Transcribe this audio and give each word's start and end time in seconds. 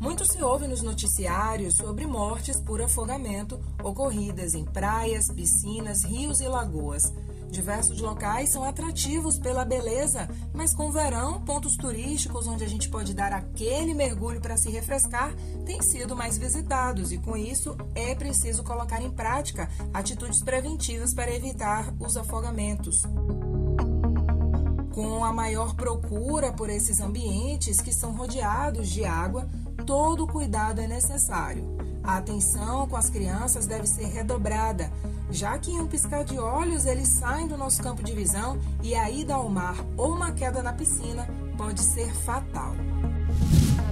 Muito 0.00 0.24
se 0.24 0.40
ouve 0.42 0.68
nos 0.68 0.80
noticiários 0.80 1.74
sobre 1.74 2.06
mortes 2.06 2.60
por 2.60 2.80
afogamento 2.80 3.60
ocorridas 3.82 4.54
em 4.54 4.64
praias, 4.64 5.28
piscinas, 5.28 6.04
rios 6.04 6.40
e 6.40 6.46
lagoas. 6.46 7.12
Diversos 7.50 8.00
locais 8.00 8.52
são 8.52 8.62
atrativos 8.62 9.38
pela 9.38 9.64
beleza, 9.64 10.28
mas 10.52 10.74
com 10.74 10.92
verão, 10.92 11.40
pontos 11.40 11.76
turísticos 11.76 12.46
onde 12.46 12.62
a 12.62 12.68
gente 12.68 12.88
pode 12.90 13.14
dar 13.14 13.32
aquele 13.32 13.94
mergulho 13.94 14.40
para 14.40 14.56
se 14.56 14.70
refrescar 14.70 15.34
têm 15.64 15.80
sido 15.82 16.14
mais 16.14 16.38
visitados 16.38 17.10
e 17.10 17.18
com 17.18 17.36
isso 17.36 17.76
é 17.94 18.14
preciso 18.14 18.62
colocar 18.62 19.02
em 19.02 19.10
prática 19.10 19.68
atitudes 19.92 20.42
preventivas 20.44 21.14
para 21.14 21.34
evitar 21.34 21.92
os 21.98 22.16
afogamentos. 22.16 23.02
Com 24.94 25.24
a 25.24 25.32
maior 25.32 25.74
procura 25.74 26.52
por 26.52 26.68
esses 26.68 27.00
ambientes 27.00 27.80
que 27.80 27.92
são 27.92 28.12
rodeados 28.12 28.88
de 28.88 29.04
água, 29.04 29.48
todo 29.88 30.26
cuidado 30.26 30.82
é 30.82 30.86
necessário. 30.86 31.64
A 32.04 32.18
atenção 32.18 32.86
com 32.86 32.94
as 32.94 33.08
crianças 33.08 33.66
deve 33.66 33.86
ser 33.86 34.04
redobrada, 34.04 34.92
já 35.30 35.58
que 35.58 35.70
em 35.70 35.80
um 35.80 35.86
piscar 35.86 36.24
de 36.24 36.38
olhos 36.38 36.84
eles 36.84 37.08
saem 37.08 37.48
do 37.48 37.56
nosso 37.56 37.82
campo 37.82 38.02
de 38.02 38.12
visão 38.12 38.58
e 38.82 38.94
a 38.94 39.10
ida 39.10 39.32
ao 39.32 39.48
mar 39.48 39.76
ou 39.96 40.12
uma 40.12 40.30
queda 40.32 40.62
na 40.62 40.74
piscina 40.74 41.26
pode 41.56 41.80
ser 41.80 42.12
fatal 42.12 42.74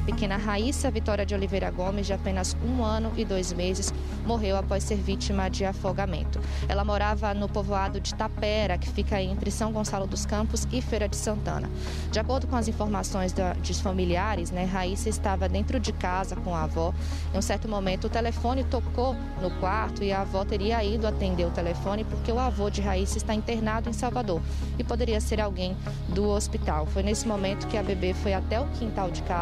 pequena 0.07 0.37
Raíssa 0.37 0.91
Vitória 0.91 1.27
de 1.27 1.35
Oliveira 1.35 1.71
Gomes, 1.71 2.07
de 2.07 2.13
apenas 2.13 2.57
um 2.65 2.83
ano 2.83 3.13
e 3.17 3.25
dois 3.25 3.53
meses, 3.53 3.93
morreu 4.25 4.57
após 4.57 4.85
ser 4.85 4.97
vítima 4.97 5.49
de 5.51 5.65
afogamento. 5.65 6.41
Ela 6.69 6.85
morava 6.85 7.35
no 7.35 7.49
povoado 7.49 8.01
de 8.01 8.15
Tapera, 8.15 8.79
que 8.79 8.89
fica 8.89 9.21
entre 9.21 9.51
São 9.51 9.73
Gonçalo 9.73 10.07
dos 10.07 10.25
Campos 10.25 10.67
e 10.73 10.81
Feira 10.81 11.09
de 11.09 11.17
Santana. 11.17 11.69
De 12.13 12.21
acordo 12.21 12.47
com 12.47 12.57
as 12.57 12.69
informações 12.69 13.33
dos 13.33 13.81
familiares, 13.81 14.51
né, 14.51 14.65
Raíssa 14.65 15.09
estava 15.09 15.49
dentro 15.49 15.79
de 15.81 15.93
casa 15.93 16.37
com 16.37 16.55
a 16.55 16.63
avó. 16.63 16.95
Em 17.35 17.39
um 17.39 17.43
certo 17.43 17.69
momento, 17.69 18.07
o 18.07 18.11
telefone 18.11 18.65
tocou 18.65 19.15
no 19.43 19.51
quarto 19.59 20.05
e 20.05 20.13
a 20.13 20.23
avó 20.23 20.45
teria 20.45 20.83
ido 20.85 21.07
atender 21.07 21.45
o 21.45 21.51
telefone 21.51 22.05
porque 22.05 22.31
o 22.31 22.39
avô 22.39 22.71
de 22.71 22.81
Raíssa 22.81 23.19
está 23.19 23.35
internado 23.35 23.91
em 23.91 23.93
Salvador 23.93 24.41
e 24.79 24.85
poderia 24.85 25.21
ser 25.21 25.41
alguém 25.41 25.77
do 26.09 26.29
hospital. 26.29 26.87
Foi 26.87 27.03
nesse 27.03 27.27
momento 27.27 27.67
que 27.67 27.77
a 27.77 27.83
bebê 27.83 28.15
foi 28.15 28.33
até 28.33 28.61
o 28.61 28.67
quintal 28.79 29.11
de 29.11 29.23
casa, 29.23 29.36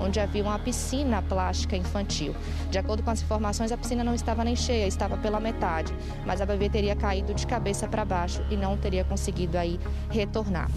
onde 0.00 0.20
havia 0.20 0.42
uma 0.42 0.58
piscina 0.58 1.20
plástica 1.22 1.76
infantil. 1.76 2.34
De 2.70 2.78
acordo 2.78 3.02
com 3.02 3.10
as 3.10 3.22
informações, 3.22 3.72
a 3.72 3.76
piscina 3.76 4.04
não 4.04 4.14
estava 4.14 4.44
nem 4.44 4.56
cheia, 4.56 4.86
estava 4.86 5.16
pela 5.16 5.40
metade, 5.40 5.94
mas 6.24 6.40
a 6.40 6.46
bebê 6.46 6.68
teria 6.68 6.96
caído 6.96 7.34
de 7.34 7.46
cabeça 7.46 7.86
para 7.88 8.04
baixo 8.04 8.44
e 8.50 8.56
não 8.56 8.76
teria 8.76 9.04
conseguido 9.04 9.58
aí 9.58 9.78
retornar. 10.10 10.70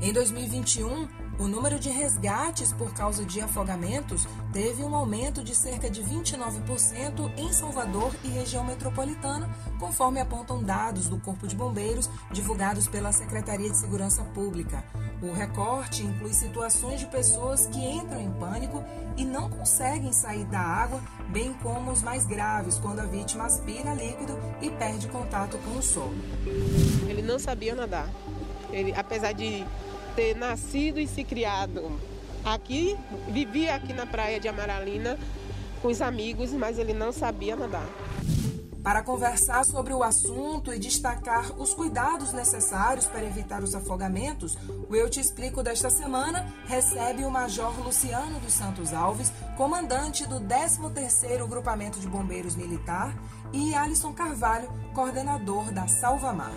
Em 0.00 0.12
2021, 0.12 1.08
o 1.38 1.46
número 1.46 1.78
de 1.78 1.90
resgates 1.90 2.72
por 2.72 2.94
causa 2.94 3.24
de 3.24 3.40
afogamentos 3.40 4.26
teve 4.52 4.82
um 4.82 4.94
aumento 4.94 5.44
de 5.44 5.54
cerca 5.54 5.90
de 5.90 6.02
29% 6.02 7.30
em 7.36 7.52
Salvador 7.52 8.14
e 8.24 8.28
região 8.28 8.64
metropolitana, 8.64 9.50
conforme 9.78 10.18
apontam 10.18 10.62
dados 10.62 11.08
do 11.08 11.18
Corpo 11.18 11.46
de 11.46 11.54
Bombeiros 11.54 12.08
divulgados 12.32 12.88
pela 12.88 13.12
Secretaria 13.12 13.70
de 13.70 13.76
Segurança 13.76 14.22
Pública. 14.24 14.82
O 15.22 15.32
recorte 15.32 16.02
inclui 16.02 16.32
situações 16.32 17.00
de 17.00 17.06
pessoas 17.06 17.66
que 17.66 17.78
entram 17.78 18.20
em 18.20 18.30
pânico 18.32 18.84
e 19.16 19.24
não 19.24 19.48
conseguem 19.48 20.12
sair 20.12 20.44
da 20.44 20.60
água, 20.60 21.00
bem 21.28 21.54
como 21.62 21.90
os 21.90 22.02
mais 22.02 22.26
graves, 22.26 22.78
quando 22.78 23.00
a 23.00 23.06
vítima 23.06 23.44
aspira 23.44 23.94
líquido 23.94 24.38
e 24.60 24.68
perde 24.68 25.08
contato 25.08 25.56
com 25.58 25.78
o 25.78 25.82
solo. 25.82 26.14
Ele 27.08 27.22
não 27.22 27.38
sabia 27.38 27.74
nadar. 27.74 28.10
Ele, 28.70 28.92
apesar 28.94 29.32
de 29.32 29.64
ter 30.14 30.36
nascido 30.36 31.00
e 31.00 31.06
se 31.06 31.24
criado 31.24 31.98
aqui, 32.44 32.94
vivia 33.28 33.74
aqui 33.74 33.94
na 33.94 34.04
praia 34.04 34.38
de 34.38 34.48
Amaralina 34.48 35.18
com 35.80 35.88
os 35.88 36.02
amigos, 36.02 36.52
mas 36.52 36.78
ele 36.78 36.92
não 36.92 37.10
sabia 37.10 37.56
nadar. 37.56 37.86
Para 38.86 39.02
conversar 39.02 39.64
sobre 39.64 39.92
o 39.92 40.04
assunto 40.04 40.72
e 40.72 40.78
destacar 40.78 41.50
os 41.60 41.74
cuidados 41.74 42.32
necessários 42.32 43.04
para 43.04 43.24
evitar 43.24 43.60
os 43.60 43.74
afogamentos, 43.74 44.56
o 44.88 44.94
Eu 44.94 45.10
Te 45.10 45.18
Explico 45.18 45.60
desta 45.60 45.90
semana 45.90 46.46
recebe 46.68 47.24
o 47.24 47.30
Major 47.30 47.76
Luciano 47.82 48.38
dos 48.38 48.52
Santos 48.52 48.94
Alves, 48.94 49.32
comandante 49.56 50.24
do 50.28 50.36
13º 50.36 51.48
Grupamento 51.48 51.98
de 51.98 52.06
Bombeiros 52.06 52.54
Militar, 52.54 53.12
e 53.52 53.74
Alisson 53.74 54.12
Carvalho, 54.12 54.68
coordenador 54.94 55.72
da 55.72 55.88
Salvamar. 55.88 56.54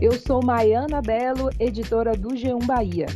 Eu 0.00 0.18
sou 0.18 0.42
Maiana 0.42 1.02
Belo, 1.02 1.50
editora 1.58 2.16
do 2.16 2.30
G1 2.30 2.64
Bahia. 2.64 3.06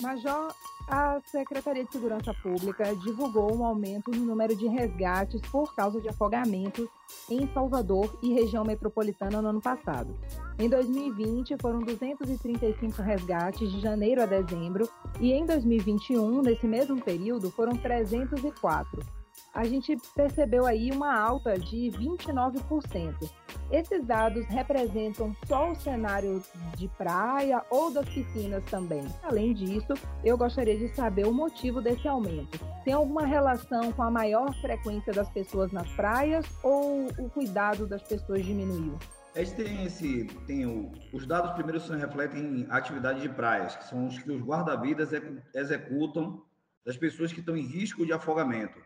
Major, 0.00 0.54
a 0.88 1.20
Secretaria 1.24 1.84
de 1.84 1.92
Segurança 1.92 2.34
Pública 2.34 2.94
divulgou 2.96 3.54
um 3.56 3.64
aumento 3.64 4.10
no 4.10 4.24
número 4.24 4.54
de 4.54 4.66
resgates 4.66 5.40
por 5.50 5.74
causa 5.74 6.00
de 6.00 6.08
afogamentos 6.08 6.88
em 7.30 7.48
Salvador 7.52 8.18
e 8.22 8.34
região 8.34 8.64
metropolitana 8.64 9.40
no 9.40 9.48
ano 9.48 9.60
passado. 9.60 10.14
Em 10.58 10.68
2020, 10.68 11.56
foram 11.60 11.80
235 11.80 13.02
resgates 13.02 13.70
de 13.70 13.80
janeiro 13.80 14.22
a 14.22 14.26
dezembro 14.26 14.88
e 15.20 15.32
em 15.32 15.46
2021, 15.46 16.42
nesse 16.42 16.66
mesmo 16.66 17.00
período, 17.02 17.50
foram 17.50 17.76
304 17.76 19.23
a 19.54 19.64
gente 19.64 19.96
percebeu 20.16 20.66
aí 20.66 20.90
uma 20.90 21.16
alta 21.16 21.56
de 21.56 21.92
29%. 21.92 23.30
Esses 23.70 24.04
dados 24.04 24.44
representam 24.46 25.34
só 25.46 25.70
o 25.70 25.74
cenário 25.76 26.42
de 26.76 26.88
praia 26.98 27.64
ou 27.70 27.90
das 27.92 28.08
piscinas 28.08 28.64
também. 28.64 29.06
Além 29.22 29.54
disso, 29.54 29.94
eu 30.24 30.36
gostaria 30.36 30.76
de 30.76 30.92
saber 30.94 31.26
o 31.26 31.32
motivo 31.32 31.80
desse 31.80 32.08
aumento. 32.08 32.58
Tem 32.84 32.92
alguma 32.92 33.24
relação 33.24 33.92
com 33.92 34.02
a 34.02 34.10
maior 34.10 34.52
frequência 34.60 35.12
das 35.12 35.30
pessoas 35.30 35.70
nas 35.70 35.88
praias 35.92 36.44
ou 36.62 37.06
o 37.18 37.30
cuidado 37.30 37.86
das 37.86 38.02
pessoas 38.02 38.44
diminuiu? 38.44 38.98
A 39.36 39.38
gente 39.38 39.54
tem 39.54 39.84
esse, 39.84 40.24
tem 40.46 40.66
o, 40.66 40.92
os 41.12 41.26
dados 41.26 41.52
primeiro 41.52 41.80
se 41.80 41.94
refletem 41.96 42.42
em 42.42 42.66
atividades 42.70 43.22
de 43.22 43.28
praias, 43.28 43.76
que 43.76 43.84
são 43.84 44.06
os 44.06 44.18
que 44.18 44.30
os 44.30 44.42
guarda-vidas 44.42 45.10
executam 45.54 46.42
das 46.84 46.96
pessoas 46.96 47.32
que 47.32 47.40
estão 47.40 47.56
em 47.56 47.66
risco 47.66 48.04
de 48.04 48.12
afogamento 48.12 48.78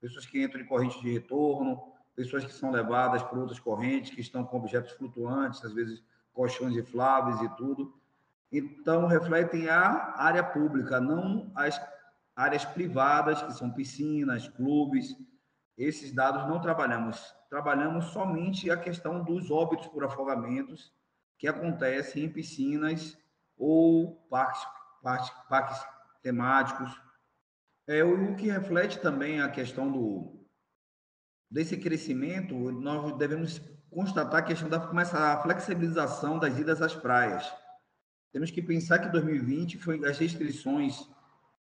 pessoas 0.00 0.26
que 0.26 0.42
entram 0.42 0.60
em 0.60 0.66
corrente 0.66 1.00
de 1.00 1.12
retorno, 1.12 1.80
pessoas 2.14 2.44
que 2.44 2.52
são 2.52 2.70
levadas 2.70 3.22
por 3.22 3.38
outras 3.38 3.58
correntes, 3.58 4.14
que 4.14 4.20
estão 4.20 4.44
com 4.44 4.56
objetos 4.56 4.92
flutuantes, 4.92 5.64
às 5.64 5.72
vezes 5.72 6.02
colchões 6.32 6.76
infláveis 6.76 7.40
e 7.42 7.48
tudo. 7.56 7.94
Então, 8.50 9.06
refletem 9.06 9.68
a 9.68 10.14
área 10.16 10.42
pública, 10.42 11.00
não 11.00 11.52
as 11.54 11.80
áreas 12.34 12.64
privadas, 12.64 13.42
que 13.42 13.52
são 13.52 13.70
piscinas, 13.70 14.48
clubes. 14.48 15.16
Esses 15.76 16.12
dados 16.12 16.48
não 16.48 16.60
trabalhamos. 16.60 17.34
Trabalhamos 17.50 18.06
somente 18.06 18.70
a 18.70 18.76
questão 18.76 19.22
dos 19.22 19.50
óbitos 19.50 19.86
por 19.88 20.04
afogamentos 20.04 20.92
que 21.36 21.46
acontecem 21.46 22.24
em 22.24 22.28
piscinas 22.28 23.16
ou 23.56 24.16
parques, 24.30 24.66
parques, 25.02 25.30
parques 25.48 25.86
temáticos, 26.22 27.07
é, 27.88 28.04
o 28.04 28.36
que 28.36 28.50
reflete 28.50 29.00
também 29.00 29.40
a 29.40 29.48
questão 29.48 29.90
do, 29.90 30.46
desse 31.50 31.76
crescimento, 31.76 32.54
nós 32.70 33.16
devemos 33.16 33.60
constatar 33.90 34.40
a 34.40 34.44
questão 34.44 34.68
da 34.68 34.78
começar 34.78 35.32
a 35.32 35.42
flexibilização 35.42 36.38
das 36.38 36.58
idas 36.58 36.82
às 36.82 36.94
praias. 36.94 37.50
Temos 38.30 38.50
que 38.50 38.60
pensar 38.60 38.98
que 38.98 39.08
2020 39.08 39.78
foi 39.78 40.04
as 40.06 40.18
restrições 40.18 41.08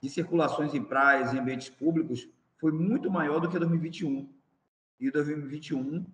de 0.01 0.09
circulações 0.09 0.73
em 0.73 0.83
praias, 0.83 1.33
em 1.33 1.39
ambientes 1.39 1.69
públicos, 1.69 2.27
foi 2.57 2.71
muito 2.71 3.11
maior 3.11 3.39
do 3.39 3.47
que 3.47 3.59
2021. 3.59 4.33
E 4.99 5.11
2021 5.11 6.05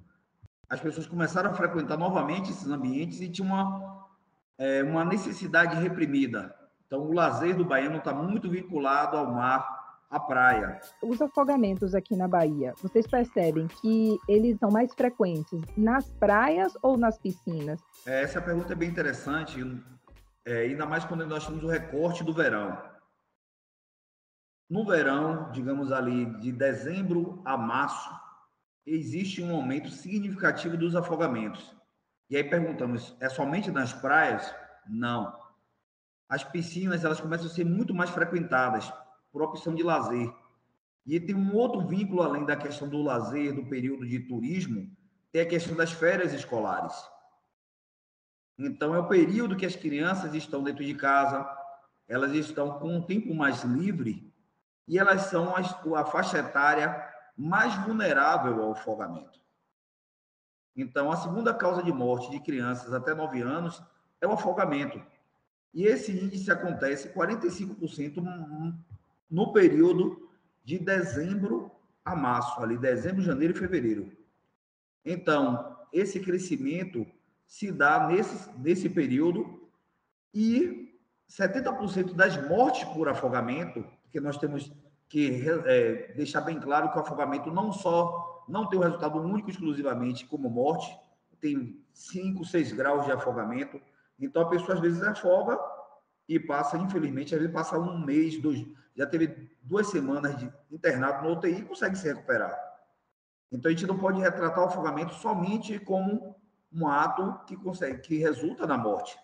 as 0.68 0.82
pessoas 0.82 1.08
começaram 1.08 1.52
a 1.52 1.54
frequentar 1.54 1.96
novamente 1.96 2.52
esses 2.52 2.68
ambientes 2.68 3.22
e 3.22 3.30
tinha 3.30 3.48
uma, 3.48 4.10
é, 4.58 4.84
uma 4.84 5.06
necessidade 5.06 5.76
reprimida. 5.78 6.54
Então, 6.86 7.02
o 7.02 7.14
lazer 7.14 7.56
do 7.56 7.66
baiano 7.66 7.98
está 7.98 8.14
muito 8.14 8.50
vinculado 8.50 9.16
ao 9.16 9.32
mar, 9.32 9.75
a 10.10 10.20
praia. 10.20 10.80
Os 11.02 11.22
afogamentos 11.22 11.96
aqui 11.96 12.16
na 12.16 12.28
Bahia, 12.28 12.74
vocês 12.82 13.08
percebem 13.08 13.68
que 13.68 14.18
eles 14.28 14.58
são 14.60 14.70
mais 14.70 14.94
frequentes 14.94 15.62
nas 15.78 16.10
praias 16.12 16.74
ou 16.82 16.98
nas 16.98 17.18
piscinas? 17.18 17.82
É, 18.06 18.24
essa 18.24 18.42
pergunta 18.42 18.74
é 18.74 18.76
bem 18.76 18.90
interessante, 18.90 19.60
é, 20.46 20.62
ainda 20.62 20.86
mais 20.86 21.06
quando 21.06 21.26
nós 21.26 21.46
temos 21.46 21.64
o 21.64 21.68
recorte 21.68 22.24
do 22.24 22.34
verão. 22.34 22.78
No 24.70 24.86
verão, 24.86 25.52
digamos 25.52 25.92
ali, 25.92 26.26
de 26.40 26.52
dezembro 26.52 27.42
a 27.46 27.58
março, 27.58 28.10
existe 28.86 29.42
um 29.42 29.56
aumento 29.56 29.90
significativo 29.90 30.78
dos 30.78 30.96
afogamentos. 30.96 31.76
E 32.30 32.38
aí 32.38 32.44
perguntamos, 32.44 33.16
é 33.20 33.30
somente 33.30 33.70
nas 33.72 33.94
praias? 33.94 34.54
Não. 34.88 35.36
As 36.28 36.44
piscinas, 36.44 37.04
elas 37.04 37.22
começam 37.22 37.46
a 37.46 37.50
ser 37.50 37.64
muito 37.64 37.94
mais 37.94 38.10
frequentadas, 38.10 38.92
por 39.36 39.42
opção 39.42 39.76
de 39.76 39.84
lazer. 39.84 40.34
E 41.06 41.20
tem 41.20 41.36
um 41.36 41.54
outro 41.54 41.86
vínculo, 41.86 42.22
além 42.22 42.46
da 42.46 42.56
questão 42.56 42.88
do 42.88 43.04
lazer, 43.04 43.54
do 43.54 43.66
período 43.66 44.08
de 44.08 44.18
turismo, 44.18 44.90
tem 45.30 45.42
a 45.42 45.46
questão 45.46 45.76
das 45.76 45.92
férias 45.92 46.32
escolares. 46.32 46.96
Então, 48.58 48.96
é 48.96 49.00
o 49.00 49.10
período 49.10 49.58
que 49.58 49.66
as 49.66 49.76
crianças 49.76 50.34
estão 50.34 50.64
dentro 50.64 50.86
de 50.86 50.96
casa, 50.96 51.46
elas 52.08 52.32
estão 52.32 52.80
com 52.80 52.96
um 52.96 53.02
tempo 53.02 53.36
mais 53.36 53.62
livre 53.66 54.34
e 54.88 54.98
elas 54.98 55.24
são 55.24 55.54
a 55.54 56.06
faixa 56.06 56.38
etária 56.38 57.06
mais 57.38 57.76
vulnerável 57.84 58.64
ao 58.64 58.72
afogamento. 58.72 59.42
Então, 60.78 61.12
a 61.12 61.18
segunda 61.18 61.54
causa 61.54 61.84
de 61.84 61.92
morte 61.92 62.32
de 62.32 62.40
crianças 62.40 62.94
até 62.94 63.14
9 63.14 63.42
anos 63.42 63.84
é 64.22 64.28
o 64.28 64.32
afogamento. 64.32 65.06
E 65.74 65.84
esse 65.84 66.14
índice 66.14 66.50
acontece 66.50 67.10
45% 67.10 68.24
no 69.30 69.52
período 69.54 70.30
de 70.64 70.80
dezembro 70.80 71.72
a 72.04 72.16
março, 72.16 72.60
ali 72.62 72.78
dezembro, 72.78 73.22
janeiro 73.22 73.54
e 73.54 73.58
fevereiro. 73.58 74.12
Então, 75.04 75.78
esse 75.92 76.20
crescimento 76.20 77.06
se 77.46 77.72
dá 77.72 78.08
nesse, 78.08 78.50
nesse 78.60 78.90
período 78.90 79.70
e 80.34 80.94
70% 81.30 82.14
das 82.14 82.36
mortes 82.48 82.84
por 82.90 83.08
afogamento, 83.08 83.86
porque 84.04 84.20
nós 84.20 84.38
temos 84.38 84.72
que 85.08 85.48
é, 85.66 86.14
deixar 86.14 86.42
bem 86.42 86.60
claro 86.60 86.92
que 86.92 86.98
o 86.98 87.02
afogamento 87.02 87.52
não 87.52 87.72
só 87.72 88.44
não 88.48 88.68
tem 88.68 88.80
um 88.80 88.84
resultado 88.84 89.20
único 89.20 89.50
exclusivamente 89.50 90.26
como 90.26 90.50
morte, 90.50 90.96
tem 91.40 91.84
5, 91.94 92.44
6 92.44 92.74
graus 92.74 93.06
de 93.06 93.12
afogamento, 93.12 93.80
então 94.20 94.44
a 94.44 94.50
pessoa 94.50 94.74
às 94.74 94.80
vezes 94.80 95.02
afoga 95.02 95.60
e 96.28 96.40
passa, 96.40 96.78
infelizmente, 96.78 97.34
às 97.34 97.40
vezes 97.40 97.54
passa 97.54 97.78
um 97.78 98.00
mês, 98.00 98.42
dois, 98.42 98.66
já 98.96 99.06
teve 99.06 99.50
duas 99.62 99.88
semanas 99.88 100.38
de 100.38 100.52
internado 100.72 101.28
no 101.28 101.36
UTI 101.36 101.60
e 101.60 101.66
consegue 101.66 101.98
se 101.98 102.08
recuperar. 102.08 102.58
Então 103.52 103.70
a 103.70 103.74
gente 103.74 103.86
não 103.86 103.98
pode 103.98 104.20
retratar 104.20 104.64
o 104.64 104.68
afogamento 104.68 105.14
somente 105.16 105.80
como 105.80 106.36
um 106.72 106.88
ato 106.88 107.40
que 107.46 107.56
consegue, 107.56 108.00
que 108.00 108.18
resulta 108.18 108.66
na 108.66 108.78
morte. 108.78 109.18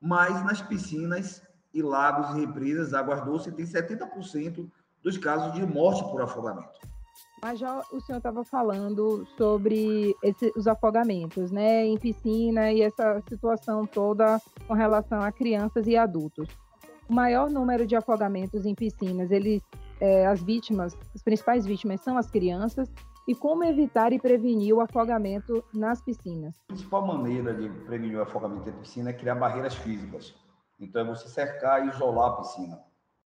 Mas 0.00 0.44
nas 0.44 0.60
piscinas 0.62 1.42
e 1.72 1.82
lagos 1.82 2.36
e 2.36 2.46
represas, 2.46 2.94
águas 2.94 3.24
doces, 3.24 3.54
tem 3.54 3.66
70% 3.66 4.70
dos 5.02 5.18
casos 5.18 5.52
de 5.52 5.64
morte 5.66 6.02
por 6.04 6.22
afogamento. 6.22 6.80
Mas 7.44 7.58
já 7.58 7.78
o 7.92 8.00
senhor 8.00 8.16
estava 8.16 8.42
falando 8.42 9.26
sobre 9.36 10.16
esse, 10.22 10.50
os 10.56 10.66
afogamentos, 10.66 11.50
né, 11.50 11.84
em 11.84 11.98
piscina 11.98 12.72
e 12.72 12.80
essa 12.80 13.20
situação 13.28 13.86
toda 13.86 14.40
com 14.66 14.72
relação 14.72 15.20
a 15.20 15.30
crianças 15.30 15.86
e 15.86 15.94
adultos. 15.94 16.48
O 17.06 17.12
maior 17.12 17.50
número 17.50 17.86
de 17.86 17.94
afogamentos 17.94 18.64
em 18.64 18.74
piscinas, 18.74 19.30
eles, 19.30 19.62
é, 20.00 20.26
as 20.26 20.42
vítimas, 20.42 20.96
as 21.14 21.22
principais 21.22 21.66
vítimas 21.66 22.00
são 22.00 22.16
as 22.16 22.30
crianças. 22.30 22.90
E 23.28 23.34
como 23.34 23.62
evitar 23.62 24.14
e 24.14 24.18
prevenir 24.18 24.74
o 24.74 24.80
afogamento 24.80 25.62
nas 25.74 26.00
piscinas? 26.00 26.56
A 26.64 26.68
principal 26.68 27.06
maneira 27.06 27.52
de 27.52 27.68
prevenir 27.84 28.16
o 28.16 28.22
afogamento 28.22 28.70
em 28.70 28.72
piscina 28.72 29.10
é 29.10 29.12
criar 29.12 29.34
barreiras 29.34 29.74
físicas. 29.74 30.34
Então, 30.80 31.02
é 31.02 31.04
você 31.04 31.28
cercar 31.28 31.84
e 31.84 31.90
isolar 31.90 32.30
a 32.30 32.36
piscina, 32.36 32.82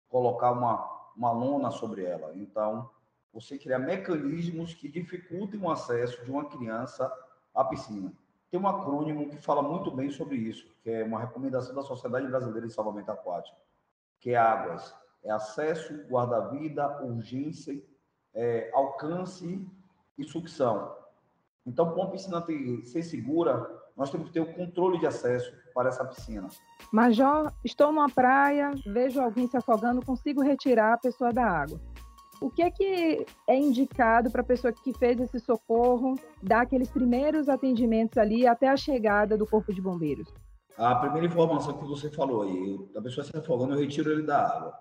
colocar 0.08 0.50
uma, 0.50 0.84
uma 1.16 1.30
lona 1.30 1.70
sobre 1.70 2.02
ela. 2.04 2.32
Então, 2.34 2.90
você 3.32 3.58
criar 3.58 3.78
mecanismos 3.78 4.74
que 4.74 4.88
dificultem 4.88 5.60
o 5.60 5.70
acesso 5.70 6.24
de 6.24 6.30
uma 6.30 6.44
criança 6.46 7.10
à 7.54 7.64
piscina. 7.64 8.12
Tem 8.50 8.58
um 8.58 8.66
acrônimo 8.66 9.28
que 9.28 9.36
fala 9.36 9.62
muito 9.62 9.90
bem 9.90 10.10
sobre 10.10 10.36
isso, 10.36 10.66
que 10.82 10.90
é 10.90 11.04
uma 11.04 11.20
recomendação 11.20 11.74
da 11.74 11.82
Sociedade 11.82 12.26
Brasileira 12.26 12.66
de 12.66 12.72
Salvamento 12.72 13.10
Aquático, 13.10 13.56
que 14.18 14.30
é 14.30 14.36
águas. 14.36 14.92
É 15.22 15.30
acesso, 15.30 15.94
guarda-vida, 16.08 17.02
urgência, 17.04 17.80
é, 18.34 18.70
alcance 18.74 19.64
e 20.18 20.24
sucção. 20.24 20.96
Então, 21.64 21.86
para 21.86 22.02
uma 22.02 22.10
piscina 22.10 22.40
ter, 22.40 22.84
ser 22.86 23.02
segura, 23.02 23.70
nós 23.96 24.10
temos 24.10 24.28
que 24.28 24.32
ter 24.32 24.40
o 24.40 24.52
controle 24.54 24.98
de 24.98 25.06
acesso 25.06 25.54
para 25.72 25.90
essa 25.90 26.04
piscina. 26.04 26.48
Major, 26.90 27.52
estou 27.64 27.92
numa 27.92 28.08
praia, 28.08 28.72
vejo 28.86 29.20
alguém 29.20 29.46
se 29.46 29.56
afogando, 29.56 30.04
consigo 30.04 30.42
retirar 30.42 30.94
a 30.94 30.98
pessoa 30.98 31.32
da 31.32 31.44
água 31.44 31.80
o 32.40 32.50
que 32.50 32.62
é 32.62 32.70
que 32.70 33.26
é 33.46 33.56
indicado 33.56 34.30
para 34.30 34.40
a 34.40 34.44
pessoa 34.44 34.72
que 34.72 34.92
fez 34.94 35.20
esse 35.20 35.38
socorro 35.38 36.18
dar 36.42 36.62
aqueles 36.62 36.90
primeiros 36.90 37.48
atendimentos 37.48 38.16
ali 38.16 38.46
até 38.46 38.68
a 38.68 38.76
chegada 38.76 39.36
do 39.36 39.46
corpo 39.46 39.72
de 39.72 39.80
bombeiros? 39.80 40.32
A 40.76 40.94
primeira 40.94 41.26
informação 41.26 41.76
que 41.76 41.84
você 41.84 42.08
falou 42.08 42.42
aí, 42.42 42.90
a 42.96 43.02
pessoa 43.02 43.24
se 43.24 43.36
afogando, 43.36 43.74
eu 43.74 43.80
retiro 43.80 44.10
ele 44.10 44.22
da 44.22 44.46
água. 44.46 44.74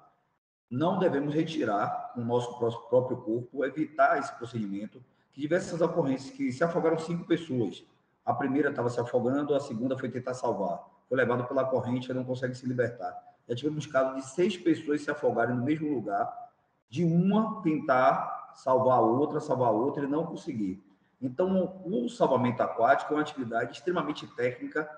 Não 0.72 0.98
devemos 0.98 1.34
retirar 1.34 2.14
o 2.16 2.22
nosso 2.22 2.58
próprio 2.58 3.18
corpo, 3.18 3.66
evitar 3.66 4.18
esse 4.18 4.34
procedimento. 4.36 5.04
Que 5.34 5.42
diversas 5.42 5.82
ocorrências 5.82 6.34
que 6.34 6.52
se 6.54 6.64
afogaram 6.64 6.98
cinco 6.98 7.26
pessoas. 7.26 7.84
A 8.24 8.34
primeira 8.34 8.70
estava 8.70 8.90
se 8.90 9.00
afogando, 9.00 9.54
a 9.54 9.60
segunda 9.60 9.98
foi 9.98 10.10
tentar 10.10 10.34
salvar. 10.34 10.80
Foi 11.10 11.18
levado 11.18 11.46
pela 11.46 11.66
corrente, 11.66 12.14
não 12.14 12.24
consegue 12.24 12.56
se 12.56 12.66
libertar. 12.66 13.14
Já 13.50 13.56
tivemos 13.56 13.86
casos 13.88 14.16
de 14.16 14.30
seis 14.30 14.56
pessoas 14.56 15.02
se 15.02 15.12
afogarem 15.12 15.56
no 15.56 15.66
mesmo 15.66 15.94
lugar 15.94 16.49
de 16.90 17.04
uma 17.04 17.62
tentar 17.62 18.52
salvar 18.56 18.98
a 18.98 19.02
outra, 19.02 19.40
salvar 19.40 19.70
a 19.70 19.72
outra 19.72 20.04
e 20.04 20.08
não 20.08 20.26
conseguir. 20.26 20.84
Então, 21.22 21.82
o 21.86 22.08
salvamento 22.10 22.64
aquático 22.64 23.14
é 23.14 23.18
uma 23.18 23.22
atividade 23.22 23.74
extremamente 23.74 24.26
técnica 24.36 24.90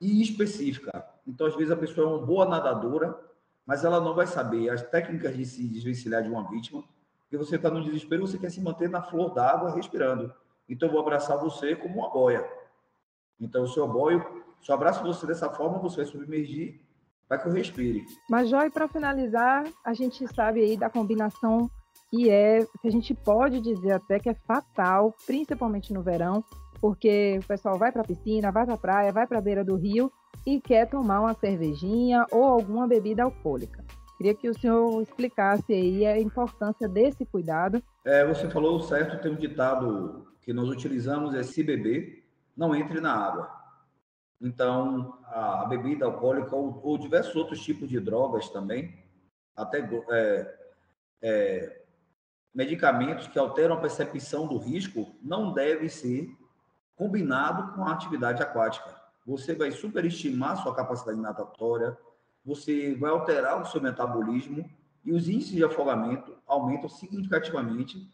e 0.00 0.22
específica. 0.22 1.06
Então, 1.26 1.46
às 1.46 1.54
vezes, 1.54 1.70
a 1.70 1.76
pessoa 1.76 2.06
é 2.06 2.10
uma 2.14 2.26
boa 2.26 2.46
nadadora, 2.46 3.18
mas 3.66 3.84
ela 3.84 4.00
não 4.00 4.14
vai 4.14 4.26
saber 4.26 4.70
as 4.70 4.82
técnicas 4.82 5.36
de 5.36 5.44
se 5.44 5.68
desvencilhar 5.68 6.22
de 6.22 6.28
uma 6.30 6.48
vítima, 6.48 6.82
porque 7.20 7.36
você 7.36 7.56
está 7.56 7.70
no 7.70 7.82
desespero, 7.82 8.26
você 8.26 8.38
quer 8.38 8.50
se 8.50 8.60
manter 8.60 8.88
na 8.88 9.02
flor 9.02 9.34
d'água 9.34 9.74
respirando. 9.74 10.32
Então, 10.68 10.88
eu 10.88 10.92
vou 10.92 11.02
abraçar 11.02 11.38
você 11.38 11.76
como 11.76 12.00
uma 12.00 12.10
boia. 12.10 12.48
Então, 13.38 13.62
o 13.62 13.68
seu 13.68 13.86
boio, 13.86 14.44
se 14.60 14.70
eu 14.70 14.74
abraço 14.74 15.02
você 15.02 15.26
dessa 15.26 15.50
forma, 15.50 15.78
você 15.78 15.98
vai 15.98 16.06
submergir 16.06 16.80
para 17.28 17.38
que 17.38 17.48
eu 17.48 17.52
respire. 17.52 18.04
Mas, 18.28 18.48
Joy, 18.48 18.70
para 18.70 18.88
finalizar, 18.88 19.64
a 19.84 19.92
gente 19.92 20.26
sabe 20.34 20.62
aí 20.62 20.76
da 20.76 20.88
combinação 20.88 21.70
que 22.10 22.30
é, 22.30 22.64
que 22.80 22.88
a 22.88 22.90
gente 22.90 23.14
pode 23.14 23.60
dizer 23.60 23.92
até 23.92 24.18
que 24.18 24.30
é 24.30 24.34
fatal, 24.34 25.14
principalmente 25.26 25.92
no 25.92 26.02
verão, 26.02 26.42
porque 26.80 27.38
o 27.42 27.46
pessoal 27.46 27.76
vai 27.76 27.92
para 27.92 28.02
a 28.02 28.06
piscina, 28.06 28.50
vai 28.50 28.64
para 28.64 28.74
a 28.74 28.78
praia, 28.78 29.12
vai 29.12 29.26
para 29.26 29.38
a 29.38 29.42
beira 29.42 29.64
do 29.64 29.76
rio 29.76 30.10
e 30.46 30.60
quer 30.60 30.88
tomar 30.88 31.20
uma 31.20 31.34
cervejinha 31.34 32.24
ou 32.30 32.44
alguma 32.44 32.86
bebida 32.86 33.24
alcoólica. 33.24 33.84
Queria 34.16 34.34
que 34.34 34.48
o 34.48 34.58
senhor 34.58 35.00
explicasse 35.02 35.72
aí 35.72 36.06
a 36.06 36.18
importância 36.18 36.88
desse 36.88 37.24
cuidado. 37.24 37.82
É, 38.04 38.26
você 38.26 38.48
falou 38.48 38.80
certo, 38.80 39.20
tem 39.22 39.30
um 39.30 39.36
ditado 39.36 40.26
que 40.42 40.52
nós 40.52 40.68
utilizamos 40.68 41.34
é 41.34 41.42
se 41.42 41.62
beber, 41.62 42.24
não 42.56 42.74
entre 42.74 43.00
na 43.00 43.14
água. 43.14 43.48
Então, 44.40 45.18
a, 45.24 45.64
bebida 45.66 46.04
alcoólica 46.06 46.54
ou, 46.54 46.80
ou, 46.84 46.96
diversos 46.96 47.34
outros 47.34 47.60
tipos 47.60 47.88
de 47.88 47.98
drogas 47.98 48.48
também, 48.48 48.96
até 49.56 49.80
é, 50.10 50.58
é, 51.20 51.82
medicamentos 52.54 53.26
que 53.26 53.38
alteram 53.38 53.76
a 53.76 53.80
percepção 53.80 54.46
do 54.46 54.56
risco, 54.58 55.12
não 55.20 55.52
deve 55.52 55.88
ser 55.88 56.28
combinado 56.94 57.74
com 57.74 57.84
a 57.84 57.92
atividade 57.92 58.42
aquática. 58.42 58.96
Você 59.26 59.54
vai 59.54 59.72
superestimar 59.72 60.62
sua 60.62 60.74
capacidade 60.74 61.18
natatória, 61.20 61.96
você 62.44 62.94
vai 62.94 63.10
alterar 63.10 63.60
o 63.60 63.66
seu 63.66 63.80
metabolismo 63.80 64.70
e 65.04 65.12
os 65.12 65.28
índices 65.28 65.52
de 65.52 65.64
afogamento 65.64 66.36
aumentam 66.46 66.88
significativamente 66.88 68.08